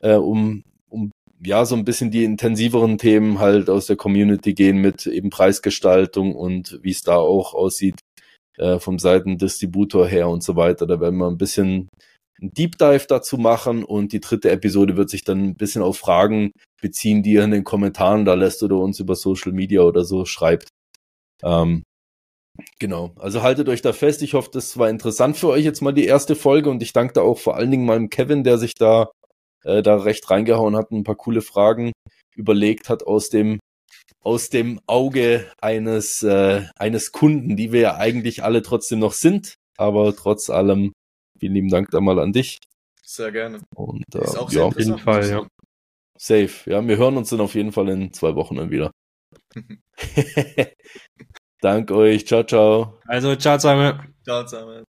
äh, 0.01 0.15
um, 0.15 0.63
um 0.89 1.11
ja 1.43 1.65
so 1.65 1.75
ein 1.75 1.85
bisschen 1.85 2.11
die 2.11 2.23
intensiveren 2.23 2.97
Themen 2.97 3.39
halt 3.39 3.69
aus 3.69 3.87
der 3.87 3.95
Community 3.95 4.53
gehen 4.53 4.77
mit 4.77 5.07
eben 5.07 5.29
Preisgestaltung 5.29 6.35
und 6.35 6.79
wie 6.81 6.91
es 6.91 7.01
da 7.01 7.15
auch 7.15 7.53
aussieht 7.53 7.99
äh, 8.57 8.79
vom 8.79 8.99
Seitendistributor 8.99 10.07
her 10.07 10.29
und 10.29 10.43
so 10.43 10.55
weiter. 10.55 10.85
Da 10.85 10.99
werden 10.99 11.17
wir 11.17 11.27
ein 11.27 11.37
bisschen 11.37 11.89
ein 12.41 12.51
Deep 12.53 12.77
Dive 12.77 13.05
dazu 13.07 13.37
machen 13.37 13.83
und 13.83 14.11
die 14.11 14.19
dritte 14.19 14.51
Episode 14.51 14.97
wird 14.97 15.09
sich 15.09 15.23
dann 15.23 15.43
ein 15.43 15.55
bisschen 15.55 15.81
auf 15.81 15.97
Fragen 15.97 16.51
beziehen, 16.81 17.23
die 17.23 17.33
ihr 17.33 17.43
in 17.43 17.51
den 17.51 17.63
Kommentaren 17.63 18.25
da 18.25 18.33
lässt 18.33 18.63
oder 18.63 18.77
uns 18.77 18.99
über 18.99 19.15
Social 19.15 19.53
Media 19.53 19.81
oder 19.81 20.03
so 20.03 20.25
schreibt. 20.25 20.67
Ähm, 21.43 21.83
Genau, 22.79 23.13
also 23.19 23.41
haltet 23.41 23.67
euch 23.67 23.81
da 23.81 23.93
fest. 23.93 24.21
Ich 24.21 24.33
hoffe, 24.35 24.49
das 24.51 24.77
war 24.77 24.89
interessant 24.89 25.37
für 25.37 25.47
euch 25.47 25.63
jetzt 25.63 25.81
mal 25.81 25.93
die 25.93 26.05
erste 26.05 26.35
Folge 26.35 26.69
und 26.69 26.83
ich 26.83 26.93
danke 26.93 27.13
da 27.13 27.21
auch 27.21 27.39
vor 27.39 27.55
allen 27.55 27.71
Dingen 27.71 27.85
meinem 27.85 28.09
Kevin, 28.09 28.43
der 28.43 28.57
sich 28.57 28.75
da, 28.75 29.11
äh, 29.63 29.81
da 29.81 29.97
recht 29.97 30.29
reingehauen 30.29 30.75
hat, 30.75 30.91
ein 30.91 31.03
paar 31.03 31.15
coole 31.15 31.41
Fragen 31.41 31.91
überlegt 32.35 32.89
hat 32.89 33.03
aus 33.03 33.29
dem 33.29 33.59
aus 34.21 34.49
dem 34.49 34.79
Auge 34.87 35.51
eines 35.61 36.23
äh, 36.23 36.63
eines 36.75 37.11
Kunden, 37.11 37.55
die 37.55 37.71
wir 37.71 37.81
ja 37.81 37.95
eigentlich 37.97 38.43
alle 38.43 38.61
trotzdem 38.61 38.99
noch 38.99 39.13
sind, 39.13 39.55
aber 39.77 40.15
trotz 40.15 40.49
allem 40.49 40.93
vielen 41.39 41.53
lieben 41.53 41.69
Dank 41.69 41.89
da 41.91 42.01
mal 42.01 42.19
an 42.19 42.33
dich. 42.33 42.59
Sehr 43.03 43.31
gerne. 43.31 43.61
Und 43.75 44.03
äh, 44.15 44.23
Ist 44.23 44.37
auch 44.37 44.51
ja, 44.51 44.63
auf 44.63 44.77
jeden 44.77 44.97
Fall, 44.97 45.29
ja. 45.29 45.47
Safe. 46.17 46.69
Ja, 46.69 46.85
wir 46.87 46.97
hören 46.97 47.17
uns 47.17 47.29
dann 47.29 47.41
auf 47.41 47.55
jeden 47.55 47.71
Fall 47.71 47.89
in 47.89 48.13
zwei 48.13 48.35
Wochen 48.35 48.55
dann 48.55 48.71
wieder. 48.71 48.91
Dank 51.63 51.91
euch. 51.91 52.27
Ciao, 52.27 52.43
ciao. 52.43 52.99
Also, 53.07 53.35
ciao 53.37 53.57
zusammen. 53.57 54.13
Ciao 54.25 54.43
zusammen. 54.43 54.83